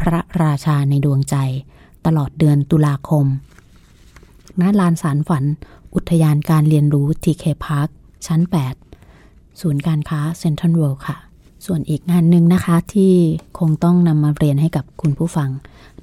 [0.00, 1.36] พระราชาในดวงใจ
[2.06, 3.26] ตลอดเดือนตุลาคม
[4.60, 5.44] ณ ลานสารฝัน
[5.94, 7.88] อุทยานการเรียนรู้ TK Park
[8.26, 8.40] ชั้น
[9.00, 11.16] 8 ศูนย์การค้าเซ็นทรัลเวิลด์ค่ะ
[11.66, 13.12] ส่วนอีกงานหนึ่งนะคะที่
[13.58, 15.50] คงต้องนำมาเรียนให้กับคุณผู้ฟัง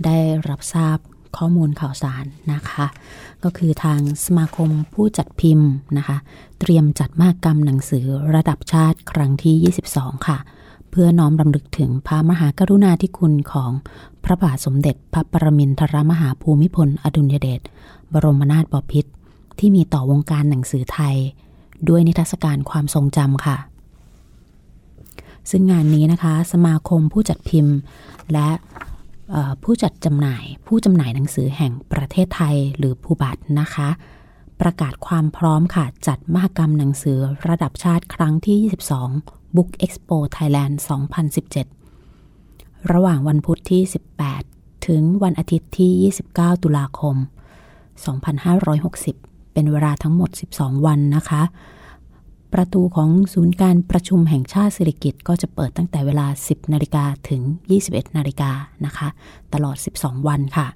[0.05, 0.17] ได้
[0.49, 0.97] รับทราบ
[1.37, 2.85] ข้อมูลข่าวสารนะคะ
[3.43, 6.17] ก็คือทางสมาคมผู้จัดพิมพ์นะคะ
[6.59, 8.05] เตรียมจัดมหกรรมหนังสือ
[8.35, 10.37] ระดับชาติครั้งที่ 22 ค่ะ
[10.95, 13.71] เพื่อน้อมรำลึกถึงพระมหากรุณาธิคุณของ
[14.23, 17.61] พระบาทสมเด็จพระปรมินทรมหาภูมิพล อดุลยเดช
[18.13, 19.11] บรมนาถบพิตร
[19.59, 21.15] ที่มีต่อวงการหนังสือไทย
[21.89, 23.57] ด้วยนิทรรศการความทรงจำค่ะ
[25.49, 27.75] ซึ่งงานนี้นะคะ สมาคมผู้จัดพิมพ์
[28.33, 28.49] และ
[29.63, 33.89] ผู้จัดจำหน่ายผู้จำหน่ายหนังสือแห่งประเทศไทยหรือผู้บัตนะคะ
[34.61, 37.17] ประกาศความพร้อมค่ะ จัดมหกรรมหนังสือ
[37.47, 40.73] ระดับชาติครั้งที่ 22 Book Expo Thailand
[42.03, 43.81] 2017 ระหว่างวันพุธที่
[44.35, 47.15] 18 ถึงวันอาทิตย์ที่ 29 ตุลาคม
[48.15, 51.43] 2560 เป็นเวลาทั้งหมด 12 วันนะคะ
[52.53, 57.41] ประตูของศูนย์การประชุมแห่งชาติสิริกิตก็จะเปิดตั้งแต่เวลา 10 นาฬิกาถึง
[57.79, 58.51] 21 นาฬิกา
[58.85, 59.07] นะคะ
[59.53, 60.67] ตลอด 12 วันค่ะ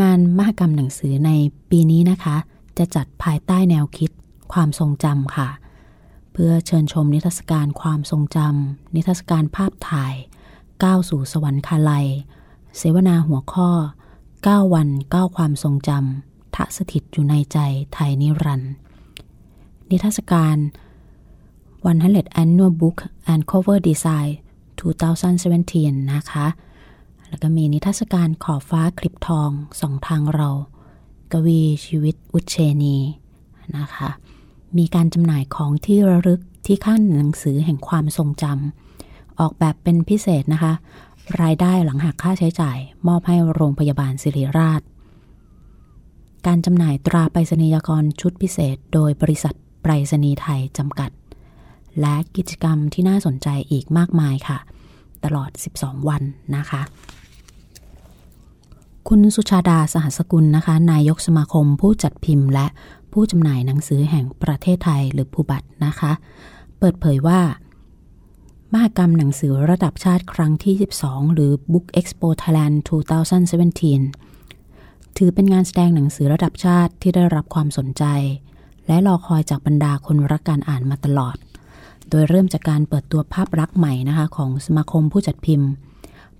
[0.00, 1.30] งานมหกรรมหนังสือใน
[1.70, 2.36] ปีนี้นะคะ
[2.78, 4.10] จะจัดภายใต้แนวคิด
[4.52, 5.48] ความทรงจำค่ะ
[6.42, 10.14] พื่อเชิญชมนิทรรศการความทรงจำนิทรรศการภาพถ่าย
[10.84, 12.06] ก้าวสู่สวรรคาลัย
[12.76, 13.70] เสวนาหัวข้อ
[14.22, 17.58] 9 วัน 9 ความทรงจำทะสถิตอยู่ในใจ
[17.92, 18.72] ไทยนิรันดร์
[19.90, 20.56] นิทรรศการ
[21.46, 22.98] 100 Annual Book
[23.32, 24.30] and Cover Design
[25.20, 26.46] 2017 นะคะ
[27.28, 30.50] แล้วก็มีนิทรรศการขอบฟ้าคลิปทองสองทางเรา
[31.32, 32.96] กวีชีวิตอุเชนี
[33.78, 34.10] นะคะ
[34.78, 40.72] มีการจำหน่ายของที่ระลึกที่ข้างหนังสือแห่งความทรงจำออกแบบเป็นพิเศษนะคะ
[41.42, 44.82] รายได้หลังหักค่าใช้จ่าย มอบให้โรงพยาบาลศิริราช
[46.46, 51.10] การจำหน่ายตราไปรษณียกรชุดพิเศษ โดยบริษัทไปรษณีย์ไทยจำกัด
[52.00, 54.58] และกิจกรรมที่น่าสนใจอีกมากมายค่ะ
[55.24, 56.22] ตลอด 12 วัน
[56.56, 56.82] นะคะ
[59.08, 62.66] คุณสุชาดาสหัสกุลนะคะ นายกสมาคมผู้จัดพิมพ์และ
[63.12, 66.12] ผู้จำหน่ายหนังสือแห่งประเทศไทยหรือผู้บัตนะคะ
[66.78, 67.40] เปิดเผยว่า
[68.72, 72.76] มหกรรมหนังสือระดับชาติครั้งที่ 12 หรือ Book Expo Thailand
[74.36, 78.04] 2017 ถือเป็นงานแสดงหนังสือระดับชาติที่ได้รับความสนใจ
[78.86, 81.36] และรอคอยจากบรรดาคนรักการอ่านมาตลอด
[82.10, 85.68] โดยเริ่มจากการเปิดตัวภาพลักษณ์ใหม่นะคะของสมาคมผู้จัดพิมพ์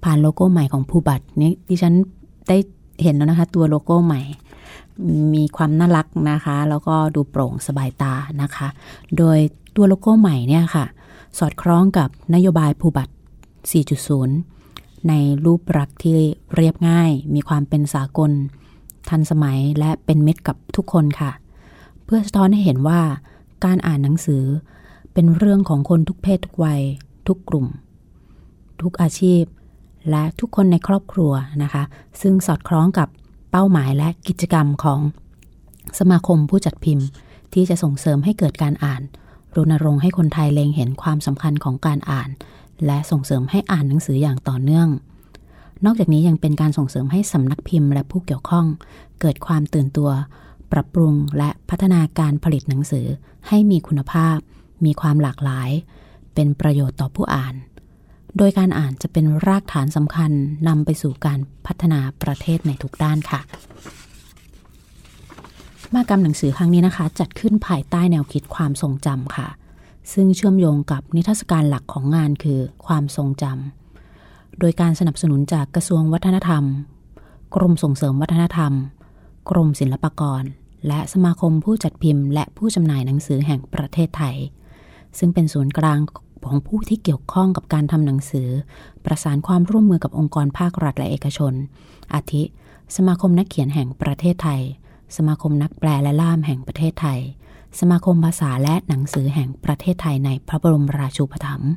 [0.03, 1.95] ผ่านโลโก้ใหม่ของ PUBAT นี่ดิฉัน
[2.49, 2.57] ได้
[3.03, 4.21] เห็นแล้วนะคะ ตัวโลโก้ใหม่
[5.35, 8.13] มีความน่ารักนะคะ แล้วก็ดูโปร่งสบายตา
[8.43, 8.69] นะคะ
[9.19, 9.39] โดย
[9.77, 10.85] ตัวโลโก้ใหม่เนี่ยค่ะ
[11.39, 13.15] สอดคล้องกับนโยบาย PUBAT
[13.91, 15.13] 4.0 ใน
[15.45, 16.19] รูปลักษณ์ที่
[16.55, 18.31] เรียบง่าย มีความเป็นสากล
[19.09, 21.31] ทันสมัยและเป็นมิตรกับทุกคนค่ะ
[22.05, 23.01] เพื่อสะท้อนให้เห็นว่า
[23.65, 24.45] การอ่านหนังสือ
[25.13, 26.81] เป็นเรื่องของคนทุกเพศทุกวัย
[27.29, 27.67] ทุกกลุ่ม
[28.83, 29.43] ทุกอาชีพ
[30.11, 31.83] และทุกคนในครอบครัวนะคะ
[32.21, 33.09] ซึ่งสอดคล้องกับ
[33.51, 35.01] เป้าหมายและกิจกรรมของ
[35.99, 37.07] สมาคมผู้จัดพิมพ์
[37.53, 39.03] ที่จะส่งเสริมให้เกิดการอ่าน
[39.57, 42.29] รณรงค์ให้คนไทยเล็งเห็นความสำคัญของการอ่าน
[42.87, 44.89] และส่งเสริมให้อ่านหนังสืออย่างต่อเนื่อง
[45.85, 48.67] นอกจากนี้ยังเป็นการส่งเสริมให้สำนักพิมพ์และผู้เกี่ยวข้อง
[49.21, 50.11] เกิดความตื่นตัว
[50.73, 53.07] ปรับปรุงและพัฒนาการผลิตหนังสือ
[53.49, 54.37] ให้มีคุณภาพ
[54.85, 55.71] มีความหลากหลาย
[56.35, 57.55] เป็นประโยชน์ต่อผู้อ่าน
[58.37, 60.31] โดยการอ่านจะเป็นรากฐานสำคัญ
[60.69, 63.41] นำไปสู่การพัฒนาประเทศในทุกด้านค่ะ
[65.95, 69.49] มากรรมหนังสือครั้งนี้นะคะ จัดขึ้นภายใต้แนวคิดความทรงจำค่ะ
[70.13, 76.65] ซึ่งเชื่อมโยงกับนิทรรศการหลักของงานคือความทรงจำโดยการสนับสนุนจากกระทรวงวัฒนธรรม
[77.55, 78.73] กรมส่งเสริมวัฒนธรรม
[79.51, 80.43] กรมศิลปากร
[80.87, 84.37] และสมาคมผู้จัดพิมพ์ และผู้จำหน่ายหนังสือแห่งประเทศไทย
[85.19, 85.99] ซึ่งเป็นศูนย์กลาง
[86.47, 88.49] ของผู้ที่เกี่ยวข้องกับการทำหนังสือ
[89.05, 91.53] ประสานความร่วมมือกับองค์กรภาครัฐและเอกชน
[92.15, 92.43] อาทิ
[92.97, 94.63] สมาคมนักเขียนแห่งประเทศไทย
[95.17, 97.21] สมาคมนักแปลและล่ามแห่งประเทศไทย
[97.81, 101.71] สมาคมภาษาและหนังสือแห่งประเทศไทยในพระบรมราชูปถัมภ์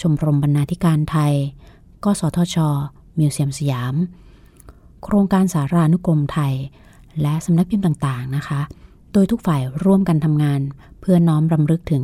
[0.00, 1.32] ชมรมบรรณาธิการไทย
[2.04, 2.56] กสทช
[3.18, 3.94] มิวเซียมสยาม
[5.02, 6.54] โครงการสารานุกรมไทย
[7.22, 8.60] และสำนักพิมพ์ต่างๆนะคะ
[9.12, 10.60] โดยทุกฝ่ายร่วมกันทำงาน
[11.00, 12.02] เพื่อน้อมรำลึกถึง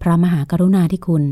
[0.00, 1.24] พระมหากรุณาธิคุณ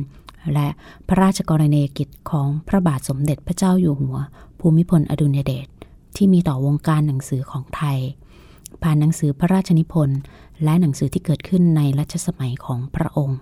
[0.54, 0.68] และ
[1.08, 4.16] พระราชกรณียกิจของพระบาทสมเด็จพระเจ้าอยู่หัว
[4.60, 5.68] ภูมิพลอดุลยเดช
[6.16, 7.98] ที่มีต่อวงการหนังสือของไทย
[8.82, 10.18] ผ่านหนังสือพระราชนิพนธ์
[10.64, 13.38] และหนังสือที่เกิดขึ้นในรัชสมัยของพระองค์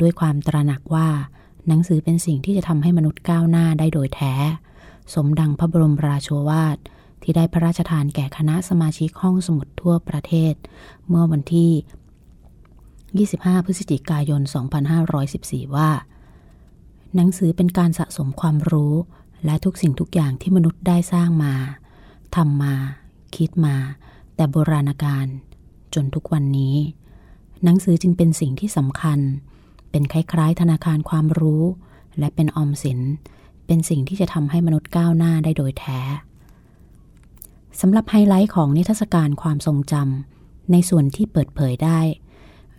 [0.00, 1.08] ด้วยความตระหนักว่า
[1.68, 4.34] หนังสือเป็นสิ่งที่จะทำให้มนุษย์ก้าวหน้าได้โดยแท้
[5.14, 6.78] สมดังพระบรมราโชวาท
[7.22, 10.54] ที่ได้พระราชทานแก่คณะสมาชิกห้องสมุดทั่วประเทศ
[11.08, 11.70] เมื่อวันที่
[13.20, 14.42] 25 พฤศจิกายน
[15.08, 15.90] 2514 ว่า
[17.14, 18.94] หนังสือเป็นการสะสมความรู้
[19.44, 21.54] และทุกสิ่งทุกอย่างที่มนุษย์ได้สร้างมา
[22.36, 22.74] ทำมา
[23.36, 23.76] คิดมา
[24.34, 25.26] แต่โบราณกาล
[25.94, 26.76] จนทุกวันนี้
[27.64, 29.18] หนังสือจึงเป็นสิ่งที่สำคัญ
[29.90, 31.64] เป็นคล้ายๆ ธนาคารความรู้
[32.18, 33.00] และเป็นออมสิน
[33.66, 36.00] เป็นสิ่งที่จะทำให้มนุษย์ก้าวหน้าได้โดยแท้
[37.80, 42.00] สำหรับไฮไลท์ของนิทรรศการความทรงจำในส่วนที่เปิดเผยได้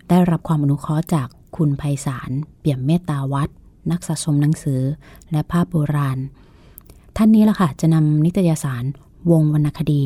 [0.08, 3.48] ได้รับความอนุเคราะห์จากคุณไพศาลเปี่ยมเมตตาวัด
[3.90, 4.80] นักสะสมหนังสือ
[5.30, 6.18] และภาพโบราณ
[7.16, 8.84] ท่านนี้ละค่ะจะนำนิตยสาร
[9.30, 10.02] วงวรรณคดี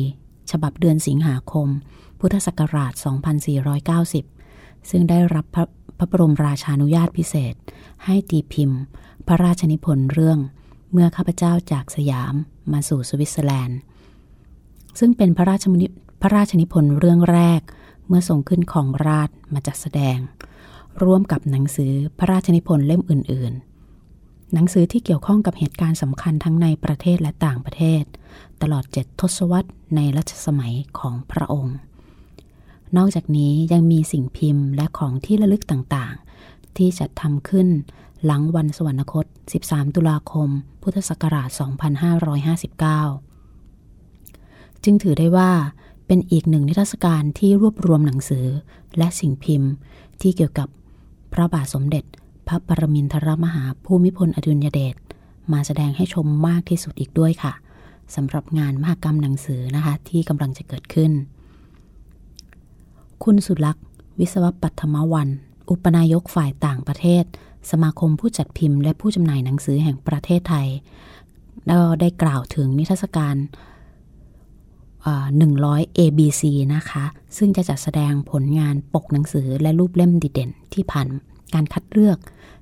[0.51, 1.67] ฉบับเดือนสิงหาคม
[2.19, 2.93] พุทธศักราช
[4.11, 5.65] 2490 ซึ่งได้รับพระ
[5.97, 7.55] พระบรมราชานุญาตพิเศษ
[8.05, 8.81] ให้ตีพิมพ์
[9.27, 10.39] พระราชนิพนธ์เรื่อง
[10.91, 12.33] เมื่อข้าพเจ้าจากสยาม
[12.71, 13.79] มาสู่สวิตเซอร์แลนด์
[14.99, 17.61] ซึ่งเป็นพระราชนิพนธ์เรื่องแรก
[18.07, 20.17] เมื่อส่งขึ้นของราชมาจัดแสดง
[21.03, 23.53] ร่วมกับหนังสือพระราชนิพนธ์เล่มอื่น
[24.03, 28.03] ๆ หนังสือที่เกี่ยวข้องกับเหตุการณ์สำคัญทั้งในประเทศและต่างประเทศ
[28.61, 31.75] ตลอดเจ็ดทศวรรษในรัชสมัยของพระองค์
[32.97, 37.67] นอกจากนี้ยังมีสิ่งพิมพ์และของที่ระลึกต่างๆ ที่จัดทำขึ้น
[38.25, 39.25] หลังวันสวรรคต
[39.61, 40.49] 13 ตุลาคม
[40.81, 41.61] พุทธศักราช 2559
[44.83, 45.51] จึงถือได้ว่า
[46.07, 48.45] เป็นอีกหนึ่งนิทรรศการที่รวบรวมหนังสือ
[48.97, 49.71] และสิ่งพิมพ์
[50.21, 50.67] ที่เกี่ยวกับ
[51.33, 52.03] พระบาทสมเด็จ
[52.47, 54.95] พระปรมินทรมหาภูมิพลอดุลยเดช
[55.53, 57.53] มาแสดงให้ชมมากที่สุดอีกด้วยค่ะ
[58.15, 61.11] สำหรับงานมหกรรมหนังสือนะคะที่กำลังจะเกิดขึ้น
[63.23, 63.85] คุณสุลักษ์
[64.19, 65.29] วิศวปัทมวัน
[65.69, 67.23] อุปนายกฝ่ายต่างประเทศ
[67.71, 70.67] สมาคมผู้จัดพิมพ์และผู้จำหน่ายหนังสือแห่งประเทศไทย
[71.99, 73.35] ได้กล่าวถึงนิทรรศการ
[75.11, 76.43] 100 ABC
[76.75, 77.03] นะคะ
[77.37, 81.07] ซึ่งจะจัดแสดงผลงานปกหนังสือและรูปเล่มดีเด่นที่ผ่าน
[81.53, 82.17] การคัดเลือก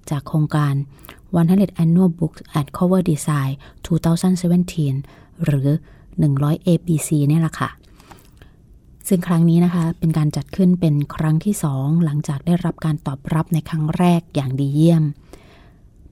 [0.09, 0.73] จากโครงการ
[1.23, 3.51] 100 Annual Books and Cover Design
[4.67, 5.67] 2017 หรือ
[5.99, 7.69] 100 ABC เนี่ยแหละค่ะ
[9.07, 15.03] ซึ่งครั้งนี้นะคะเป็นการจัดขึ้นเป็นครั้งที่สองหลังจากได้รับการตอบรับในครั้งแรกอย่างดีเยี่ยม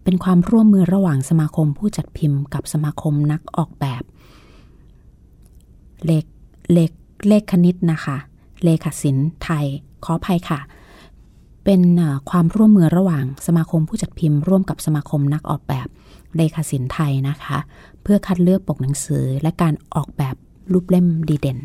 [0.04, 4.04] เป็นความร่วมมือระหว่างสมาคมผู้จัดพิมพ์กับสมาคมนักออกแบบ
[6.06, 6.26] เลข
[6.74, 6.92] เลข
[7.28, 8.18] เลขคณิตนะคะ
[8.64, 9.66] เลขศิลป์ไทย
[10.04, 10.60] ขออภัยค่ะ
[11.64, 11.82] เป็น
[12.30, 15.88] ความร่วมมือระหว่างสมาคมผู้จัดพิมพ์ร่วมกับสมาคมนักออกแบบ
[16.36, 17.58] เลขาศิลป์ไทยนะคะ
[18.02, 20.36] เพื่อคัดเลือกปกหนังสือและการออกแบบ
[20.74, 21.60] รูปเล่มดีเด่น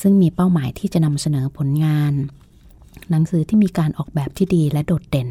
[0.00, 2.12] ซึ่งมีเป้าหมายที่จะนำเสนอผลงาน
[3.10, 5.28] หนังสือที่มีการออกแบบที่ดีและโดดเด่น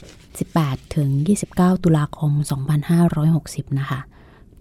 [0.00, 1.08] 18 ถึง
[1.48, 2.32] 29 ตุลาคม
[2.86, 4.00] 2560 นะคะ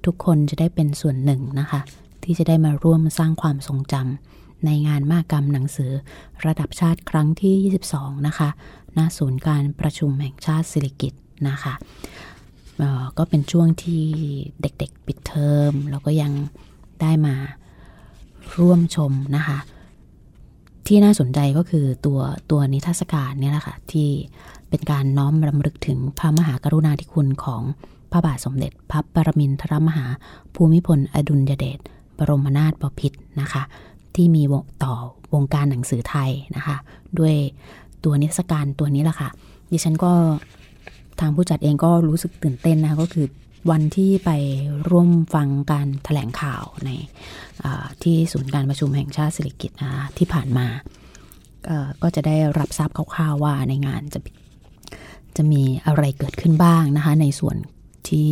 [0.06, 1.82] ทุกคนจะได้เป็นส่วนหนึ่งนะคะ
[2.24, 5.91] ที่จะได้มาร่วมสร้างความทรงจำในงานมากรรมหนังสือ
[6.45, 8.50] ระดับชาติครั้งที่ 22 นะคะ
[8.97, 11.14] ณศูนย์การประชุมแห่งชาติสิริกิต
[11.50, 11.74] นะคะ
[13.18, 14.04] ก็เป็นช่วงที่
[14.62, 16.32] เด็กๆปิดเทอมแล้วก็ยัง
[17.02, 17.36] ได้มา
[18.58, 19.58] ร่วมชมนะคะ
[20.90, 22.20] ที่น่าสนใจก็คือตัว
[22.52, 24.10] ตัวนิทรรศการเนี่ยแหละค่ะที่
[24.70, 27.62] เป็นการน้อมรำลึกถึงพระมหากรุณาธิคุณของ
[28.12, 30.06] พระบาทสมเด็จ พระปรมินทรมหา
[30.56, 31.80] ภูมิพลอดุลยเดช
[32.18, 33.64] บรมนาถบพิตรนะคะ
[34.16, 34.44] ที่มี
[34.84, 34.94] ต่อ
[35.34, 36.76] วงการหนังสือไทยนะคะ
[37.20, 37.36] ด้วย
[38.04, 39.30] ตัวนิทรรศการตัวนี้แหละค่ะ
[39.72, 40.12] ดิฉันก็
[41.20, 43.26] ทางผู้จัดเองก็รู้สึกตื่นเต้นนะคะก็คือ
[43.70, 44.32] วันที่ไป
[44.89, 46.89] ร่วมฟังการถแถลงข่าวใน
[48.03, 50.68] ที่ศูนย์การประชุมแห่งชาติสิริกิตนะที่ผ่านมา
[52.01, 54.20] ก็จะได้รับทราบคร่าวๆว่าในงานจะ
[55.38, 57.57] จะมีอะไรเกิดขึ้นบ้างนะคะในส่วน
[58.10, 58.30] ที่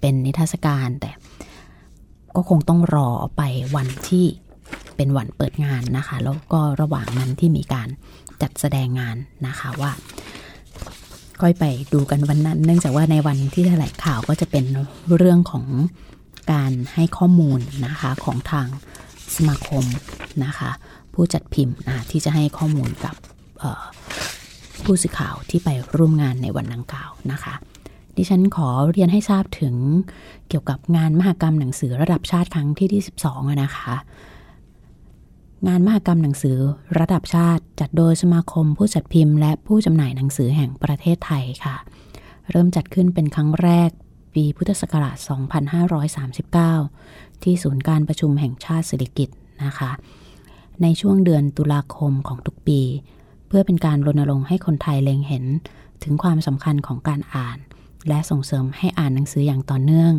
[0.00, 1.10] เป็นนิทรรศการแต่
[2.36, 3.42] ก็คงต้องรอไป
[3.76, 4.26] วันที่
[4.96, 7.88] เป็นวันเปิดงานนะคะ แล้วก็ระหว่างนั้นที่มีการ
[8.42, 9.16] จัดแสดงงาน
[9.46, 9.92] นะคะว่า
[11.42, 14.64] ค่อยไปดูกันวันนั้น เนื่องจากว่าในวันที่แถลงข่าวก็จะเป็น
[15.16, 15.66] เรื่องของ
[16.52, 18.66] การให้ข้อมูลนะคะของทาง
[19.36, 19.84] สมาคม
[20.44, 20.70] นะคะ
[21.14, 23.14] ผู้จัดพิมพ์นะที่จะให้ข้อมูลกับ
[24.84, 27.54] ผู้สื่อข่าวที่ไปร่วมงานในวันดังกล่าวนะคะ
[28.16, 29.74] ดิฉันขอเรียนให้ทราบถึง
[30.48, 33.94] เกี่ยวกับงานมหกรรมหนังสือระดับชาติครั้งที่ที่12นะคะ
[35.66, 36.58] งานมหกรรมหนังสือ
[36.98, 41.76] ระดับชาติจัดโดยสมาคมผู้จัดพิมพ์และผู้จำหน่ายหนังสือแห่งประเทศไทยค่ะ
[42.50, 43.90] เริ่มจัดขึ้นเป็นครั้งแรก
[44.34, 45.16] ปีพุทธศักราช
[46.70, 49.30] 2539 ที่ศูนย์การประชุมแห่งชาติสิริกิต
[49.64, 49.90] นะคะ
[50.82, 52.80] ในช่วงเดือนตุลาคมของทุกปี
[53.48, 55.44] เพื่อเป็นการรณรงค์ให้คนไทยเล็งเห็น
[56.02, 57.58] ถึงความสำคัญของการอ่าน
[58.08, 60.12] และส่งเสริมให้อ่านหนังสืออย่างต่อเนื่อง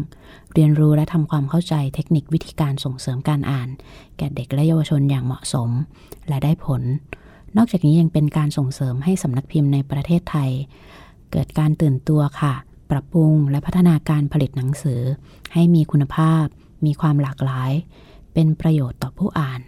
[0.53, 3.69] เรียนรู้และทำความเข้าใจเทคนิควิธีการส่งเสริมการอ่าน
[4.17, 5.69] แก่เด็กและเยาวชนอย่างเหมาะสม
[6.27, 6.81] และได้ผล
[7.57, 10.49] นอกจากนี้ยังเป็นการส่งเสริมให้สำนักพิมพ์ในประเทศไทย
[11.31, 12.53] เกิดการตื่นตัวค่ะ
[12.91, 15.01] ปรับปรุงและพัฒนาการผลิตหนังสือ
[15.53, 16.45] ให้มีคุณภาพ
[16.85, 17.71] มีความหลากหลาย
[18.33, 19.61] เป็นประโยชน์ต่อผู้อ่าน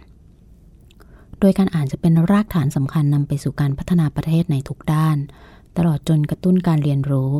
[1.40, 5.16] โดยการอ่านจะเป็นรากฐานสำคัญนำไปสู่การพัฒนาประเทศในทุกด้าน
[5.76, 7.32] ตลอดจนกระตุ้นการเรียนรู้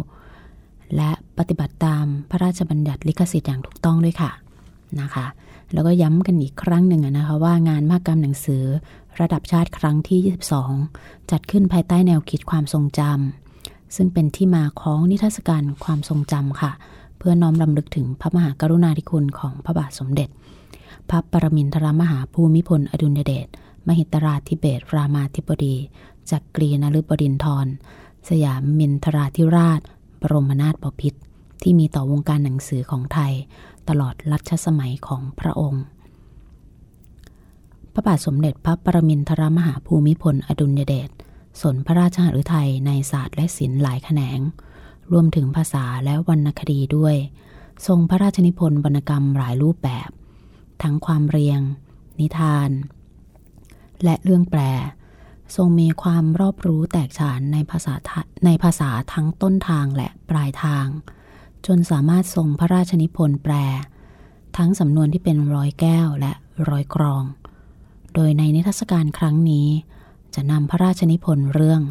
[0.96, 4.30] และปฏิบัติตามพระราชบัญญัติลิขสิทธิ์อย่างถูกต้องด้วยค่ะ
[5.00, 5.26] นะคะ
[5.72, 8.64] แล้วก็ย้ำกันอีกครั้งหนึ่งนะคะว่างานมากรรมหนังสือ
[9.20, 10.36] ระดับชาติครั้งที่
[10.82, 16.72] 22 จัดขึ้นภายใต้แนวคิดความทรงจำซึ่งเป็นที่มาของนิทรรศการความทรงจำค่ะ
[17.18, 20.28] เพื่อน้อมรำลึกถึงพระมหากรุณาธิคุณของพระบาทสมเด็จ
[21.10, 23.46] พระปรมินทรมหาภูมิพลอดุลยเดช
[23.86, 25.76] มหิตราธิเบศรามาธิบดี
[26.30, 27.66] จักกรีนฤบดินทร
[28.28, 29.80] สยามมินทราธิราช
[30.22, 31.20] บรมนาถบพิตร
[31.62, 33.32] ที่มีต่อวงการหนังสือของไทย
[33.88, 35.84] ตลอดรัชสมัยของพระองค์
[37.92, 41.10] พระบาทสมเด็จพระปรมินทรมหาภูมิพลอดุลยเดช
[41.60, 44.40] สนพระราชหฤทัยในศาสตร์และศิลป์หลายแขนง
[45.12, 47.16] รวมถึงภาษาและวรรณคดีด้วย
[47.86, 50.10] ทรงพระราชนิพนธ์วรรณกรรมหลายรูปแบบ
[50.82, 51.60] ทั้งความเรียง
[52.20, 52.70] นิทาน
[54.04, 54.60] และเรื่องแปล
[55.54, 57.94] ทรงมีความรอบรู้แตกฉานในภาษา
[58.46, 60.86] ในภาษาทั้งต้นทางและปลายทาง
[61.66, 63.54] จนสามารถทรงพระราชนิพนธ์แปล
[64.56, 66.32] ทั้งสำนวนที่เป็นร้อยแก้วและ
[66.68, 67.22] ร้อยกรอง
[68.14, 69.68] โดยในนิทรรศการครั้งนี้
[70.34, 71.82] จะนำพระราชนิพนธ์เรื่อง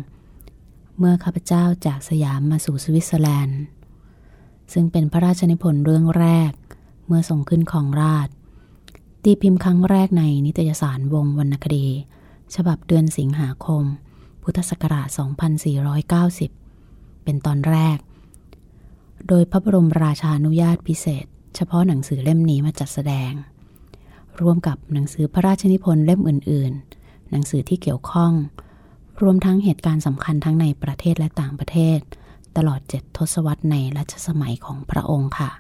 [0.98, 3.62] เมื่อข้าพเจ้าจากสยามมาสู่สวิตเซอร์แลนด์
[4.74, 6.52] ซึ่งเป็นพระราชนิพนธ์เรื่องแรก
[7.08, 8.28] เมื่อทรงขึ้นของราช
[9.24, 11.88] ตีพิมพ์ครั้งแรกในนิตยสารวงวรรณคดี
[12.56, 13.84] ฉบับเดือนสิงหาคม
[14.44, 15.08] พุทธศักราช
[16.56, 17.98] 2490 เป็นตอนแรก
[19.28, 21.26] โดยพระบรมราชานุญาตพิเศษ
[21.56, 23.32] เฉพาะหนังสือเล่มนี้มาจัดแสดง
[24.42, 26.72] ร่วมกับหนังสือพระราชนิพนธ์เล่มอื่น
[27.02, 28.34] ๆ หนังสือที่เกี่ยวข้อง
[29.22, 32.00] รวมทั้งเหตุการณ์สำคัญทั้งในประเทศและต่างประเทศ
[32.58, 35.52] ตลอดเจ็ดทศวรรษในรัชสมัยของพระองค์ค่ะ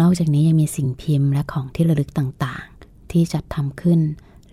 [0.00, 4.00] นอกจากนี้ยังมีสิ่งพิมพ์และของที่ระลึกต่างๆ ที่จัดทำขึ้น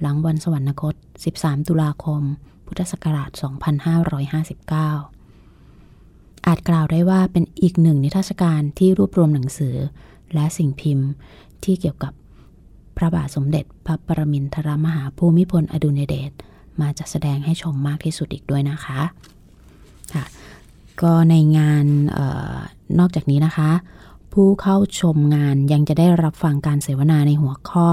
[0.04, 0.96] หลังวันสวรรคต
[1.32, 2.22] 13 ตุลาคม
[2.66, 3.30] พุทธศักราช
[4.34, 9.76] 2559 อาจกล่าวได้ว่าเป็นอีกหนึ่งนิทรรศการที่รวบรวมหนังสือ
[10.34, 11.08] และสิ่งพิมพ์
[11.64, 12.14] ที่เกี่ยวกับ
[12.98, 16.32] พระบาทสมเด็จพระปรมินทรมหาภูมิพลอดุลยเดช
[16.82, 19.02] มาจัดแสดงให้ชมมากที่สุดอีกด้วยนะคะ
[20.14, 20.26] ค่ะ
[21.02, 21.86] ก็ในงาน
[22.18, 22.20] อ
[22.56, 22.58] อ
[23.00, 23.72] นอกจากนี้นะคะ
[24.34, 27.90] ผู้เข้าชมงานยังจะได้รับฟังการเสวนาในหัวข้อ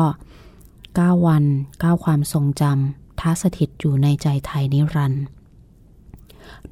[0.98, 1.44] 9 วัน
[1.78, 5.24] 9 ความทรงจำท้าสถิตอยู่ในใจไทยนิรันดร์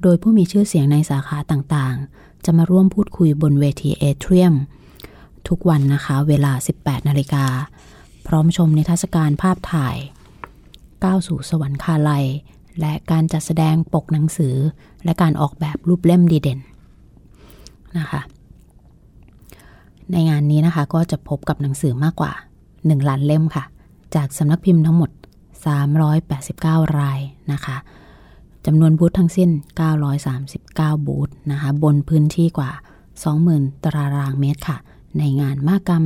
[0.03, 4.55] โดยผู้มีชื่อเสียงในสาขาต่างๆ จะมาร่วมพูดคุยบนเวทีเอเทรียม
[5.49, 7.45] ทุกวันนะคะ เวลา 18 นาฬิกา
[8.27, 9.97] พร้อมชมนิทรรศการภาพถ่าย
[11.05, 12.27] ก้าวสู่สวรรคาลัย
[12.81, 14.55] และการจัดแสดงปกหนังสือ
[15.05, 16.61] และการออกแบบรูปเล่มดีเด่น
[17.99, 18.21] นะคะ
[20.13, 22.33] ในงานนี้นะคะก็จะพบกับหนังสือมากกว่า
[22.73, 23.65] 1 ล้านเล่มค่ะ
[24.15, 25.11] จากสำนักพิมพ์ทั้งหมด
[26.25, 27.21] 389 ราย
[27.53, 27.77] นะคะ
[28.67, 29.51] จำนวนบูธทั้งสิ้น
[30.29, 32.71] 939 บูธนะคะบนพื้นที่กว่า
[33.27, 34.79] 20,000 ตารางเมตรค่ะ
[35.19, 36.05] ในงานมากรรม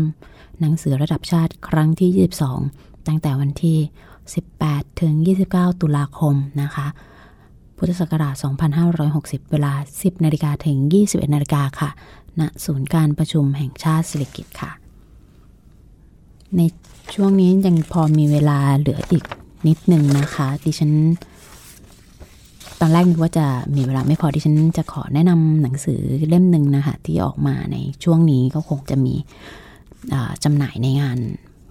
[0.61, 2.29] หนังสือระดับชาติครั้งที่
[2.63, 3.79] 22 ตั้งแต่วันที่
[4.41, 5.13] 18 ถึง
[5.49, 6.87] 29 ตุลาคมนะคะ
[7.77, 8.35] พุทธศักราช
[8.93, 10.77] 2560 เวลา 10 นาฬิกาถึง
[11.07, 11.91] 21 นาฬิกาค่ะ
[12.41, 14.71] ณศูนย์การประชุมแห่งชาติสิริกิตค่ะ
[16.57, 16.61] ใน
[17.15, 19.25] ช่วงนี้ยังพอมีเวลาเหลืออีก
[19.67, 20.93] นิดหนึ่งนะคะ ดิฉัน
[22.81, 23.47] ตอนแรกนึกว่าจะ
[23.77, 29.15] มีเวลาไม่พอที่ฉันจะขอแนะนำหนังสือเล่มหนึ่งนะคะ ที่ออกมาในช่วงนี้ก็คงจะมี
[30.45, 31.19] จำหน่ายในงาน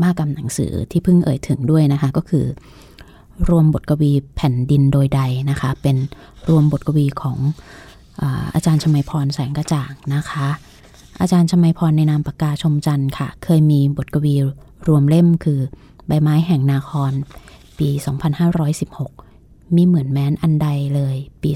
[0.04, 2.46] มากกรรมหนังสือที่เพิ่งเอ่ยถึงด้วยนะคะ ก็คือ
[3.50, 5.98] รวมบทกวีแผ่นดินโดยใดนะคะ เป็น
[6.50, 7.38] รวมบทกวีของ
[8.22, 10.48] อาอาจารย์ชมัยพรแสงกระจ่างนะคะ
[11.22, 14.36] อาจารย์ชมัยพรในนามปากกาชมจันทร์ค่ะ เคยมีบทกวี
[14.88, 15.60] รวมเล่มคือ
[16.08, 17.12] ใบไม้แห่งนาคร
[17.80, 17.90] ปี
[18.84, 21.52] 2516 มีเหมือนแม้นอันใดเลย ปี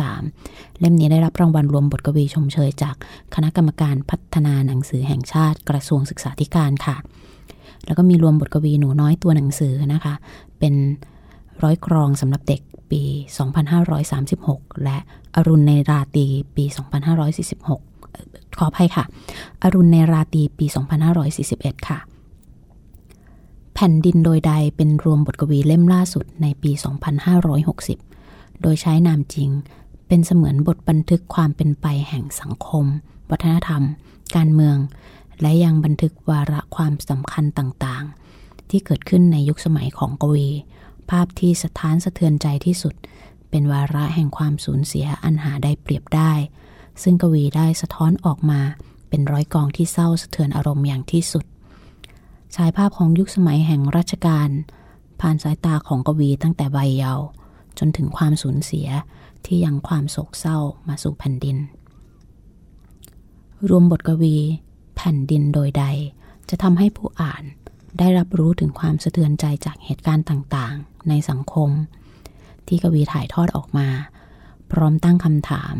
[0.00, 2.96] 2533 เล่มนี้ได้รับรางวัลรวมบทกวีชมเชยจาก
[3.34, 6.96] คณะกรรมการพัฒนาหนังสือแห่งชาติกระทรวงศึกษาธิการค่ะ
[7.86, 10.14] แล้วก็มีรวมบทกวีหนูน้อยตัวหนังสือนะคะ
[10.58, 10.74] เป็น
[11.62, 13.02] ร้อยกรองสำหรับเด็กปี
[14.12, 14.98] 2536 และ
[15.36, 16.64] อรุณในราตีปี
[17.30, 17.89] 2546
[18.62, 19.04] ขออภัยค่ะ
[19.62, 20.66] อรุณในราตีปี
[21.26, 21.98] 2541 ค่ะ
[23.74, 26.70] แผ่นดินโดยใดเป็นรวมบทกวีเล่มล่าสุดในปี
[28.06, 29.50] 2560 โดยใช้นามจริง
[30.06, 32.84] เป็นเสมือนบทบันทึกความเป็นไปแห่งสังคม
[33.30, 33.82] วัฒนธรรม
[34.36, 34.76] การเมือง
[35.40, 40.48] และยังบันทึกวาระความสำคัญต่างๆ ที่เกิดขึ้นในยุคสมัยของกวี
[41.10, 42.94] ภาพที่สะท้านสะเทือนใจที่สุด
[43.50, 46.32] เป็นวาระแห่งความสูญเสียอันหาได้เปรียบได้
[47.02, 48.60] ซึ่งกวีได้สะท้อนออกมา
[49.08, 51.44] เป็นร้อยกองที่เศร้าสะเทือนอารมณ์อย่างที่สุด
[52.56, 54.48] ฉายภาพของยุคสมัยแห่งรัชกาล
[55.20, 57.26] ผ่านสายตาของกวีตั้งแต่วัยเยาว์
[57.78, 58.88] จนถึงความสูญเสีย
[59.44, 61.56] ที่ยังความโศกเศร้ามาสู่แผ่นดิน
[63.68, 64.36] รวมบทกวี
[64.96, 65.84] แผ่นดินโดยใด
[66.48, 67.42] จะทำให้ผู้อ่าน
[67.98, 71.70] ได้รับรู้ถึงความสะเทือนใจจากเหตุการณ์ต่างๆ ในสังคม
[72.66, 73.88] ที่กวีถ่ายทอดออกมา
[74.72, 75.74] พร้อมตั้งคำถาม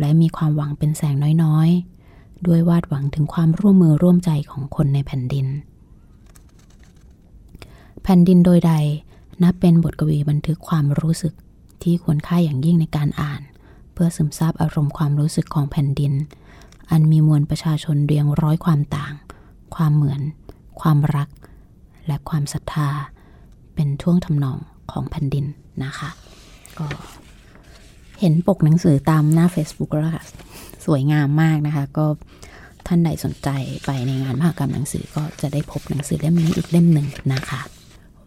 [0.00, 1.14] และมีความหวังเป็นแสง
[1.44, 5.46] น้อยๆ ด้วยวาดหวังถึงความร่วมมือร่วมใจของคนในแผ่นดิน
[8.02, 8.72] แผ่นดินโดยใด
[9.42, 11.34] นับเป็นบทกวีบันทึกความรู้สึก
[11.82, 13.40] ที่ควรค่าอย่างยิ่งในการอ่าน
[13.92, 16.12] เพื่อซึมซาบอารมณ์ความรู้สึกของแผ่นดิน
[16.90, 19.14] อันมีมวลประชาชนเรียงร้อยความต่าง
[19.76, 20.20] ความเหมือน
[20.80, 21.28] ความรัก
[22.06, 22.88] และความศรัทธา
[23.74, 24.58] เป็นท่วงทำนอง
[24.90, 25.44] ของแผ่นดิน
[25.84, 26.08] นะคะ
[26.78, 26.86] ก็
[28.20, 30.24] เห็นปกหนังสือตามหน้า Facebook แล้วค่ะ
[30.84, 32.06] สวยงามมากนะคะ ก็
[32.86, 33.48] ท่านใดสนใจ
[33.84, 37.60] ไปในงานมหกรรมหนังสือก็จะได้พบหนังสือเล่มนี้อีกเล่มหนึ่งนะคะ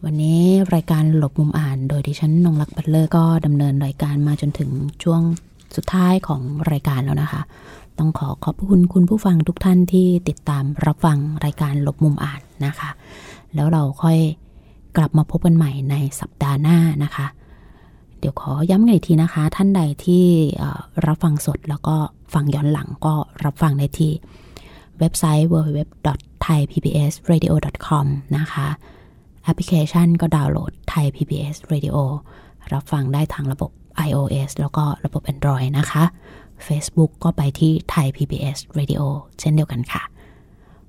[0.04, 0.42] วันนี้
[0.74, 4.70] รายการหลบมุมอ่านโดยดิฉันนงรักพัตเลอร์ก็ดำเนินรายการมาจนถึง
[5.02, 5.20] ช่วง
[5.76, 7.42] สุดท้ายของรายการแล้วนะคะ
[7.98, 12.90] ต้องขอขอบคุณคุณผู้ฟังทุกท่านที่ติดตามรับฟังรายการหลบมุมอ่านนะคะ
[13.54, 14.18] แล้วเราค่อย
[14.96, 17.26] กลับมาพบกันใหม่ในสัปดาห์หน้านะคะ
[18.18, 20.24] เดี๋ยวขอย้ำกันอีกทีนะคะ ท่านใดที่
[21.06, 21.96] รับฟังสดแล้วก็
[22.34, 23.14] ฟังย้อนหลังก็
[23.44, 24.12] รับฟังได้ที่
[24.98, 28.06] เว็บไซต์ www.thaipbsradio.com
[28.36, 28.68] นะคะ
[29.44, 31.96] แอปพลิเคชันก็ดาวน์โหลดไทย PBS Radio
[32.72, 33.70] รับฟังได้ทางระบบ
[34.08, 36.04] iOS แล้วก็ระบบ Android นะคะ
[36.66, 39.02] Facebook ก็ไปที่ไทย PBS Radio
[39.40, 40.02] เช่นเดียวกันค่ะ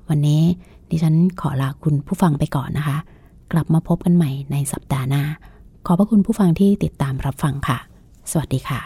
[0.10, 0.42] วันนี้
[0.90, 2.98] ดิฉันขอลาคุณผู้ฟังไปก่อนนะคะ
[3.52, 5.24] กลับมาพบกันใหม่ในสัปดาห์หน้า
[5.86, 7.78] ขอบพระคุณผู้ฟังที่ติดตามรับฟังค่ะ
[8.32, 8.82] สวัสดีค่ะ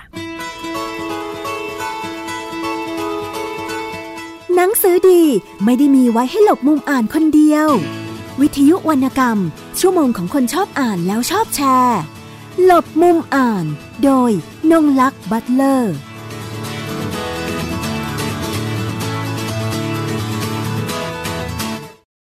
[4.56, 5.22] หนังสือดี
[5.64, 7.68] ไม่ได้มีไว้ให้หลบมุมอ่านคนเดียว
[8.42, 9.38] วิทยุวรรณกรรม
[9.80, 12.00] ชั่วโมงของคนชอบอ่านแล้วชอบแชร์
[12.64, 13.66] หลบมุมอ่าน
[14.04, 14.32] โดย
[14.72, 15.96] นงลักษ์บัตเลอร์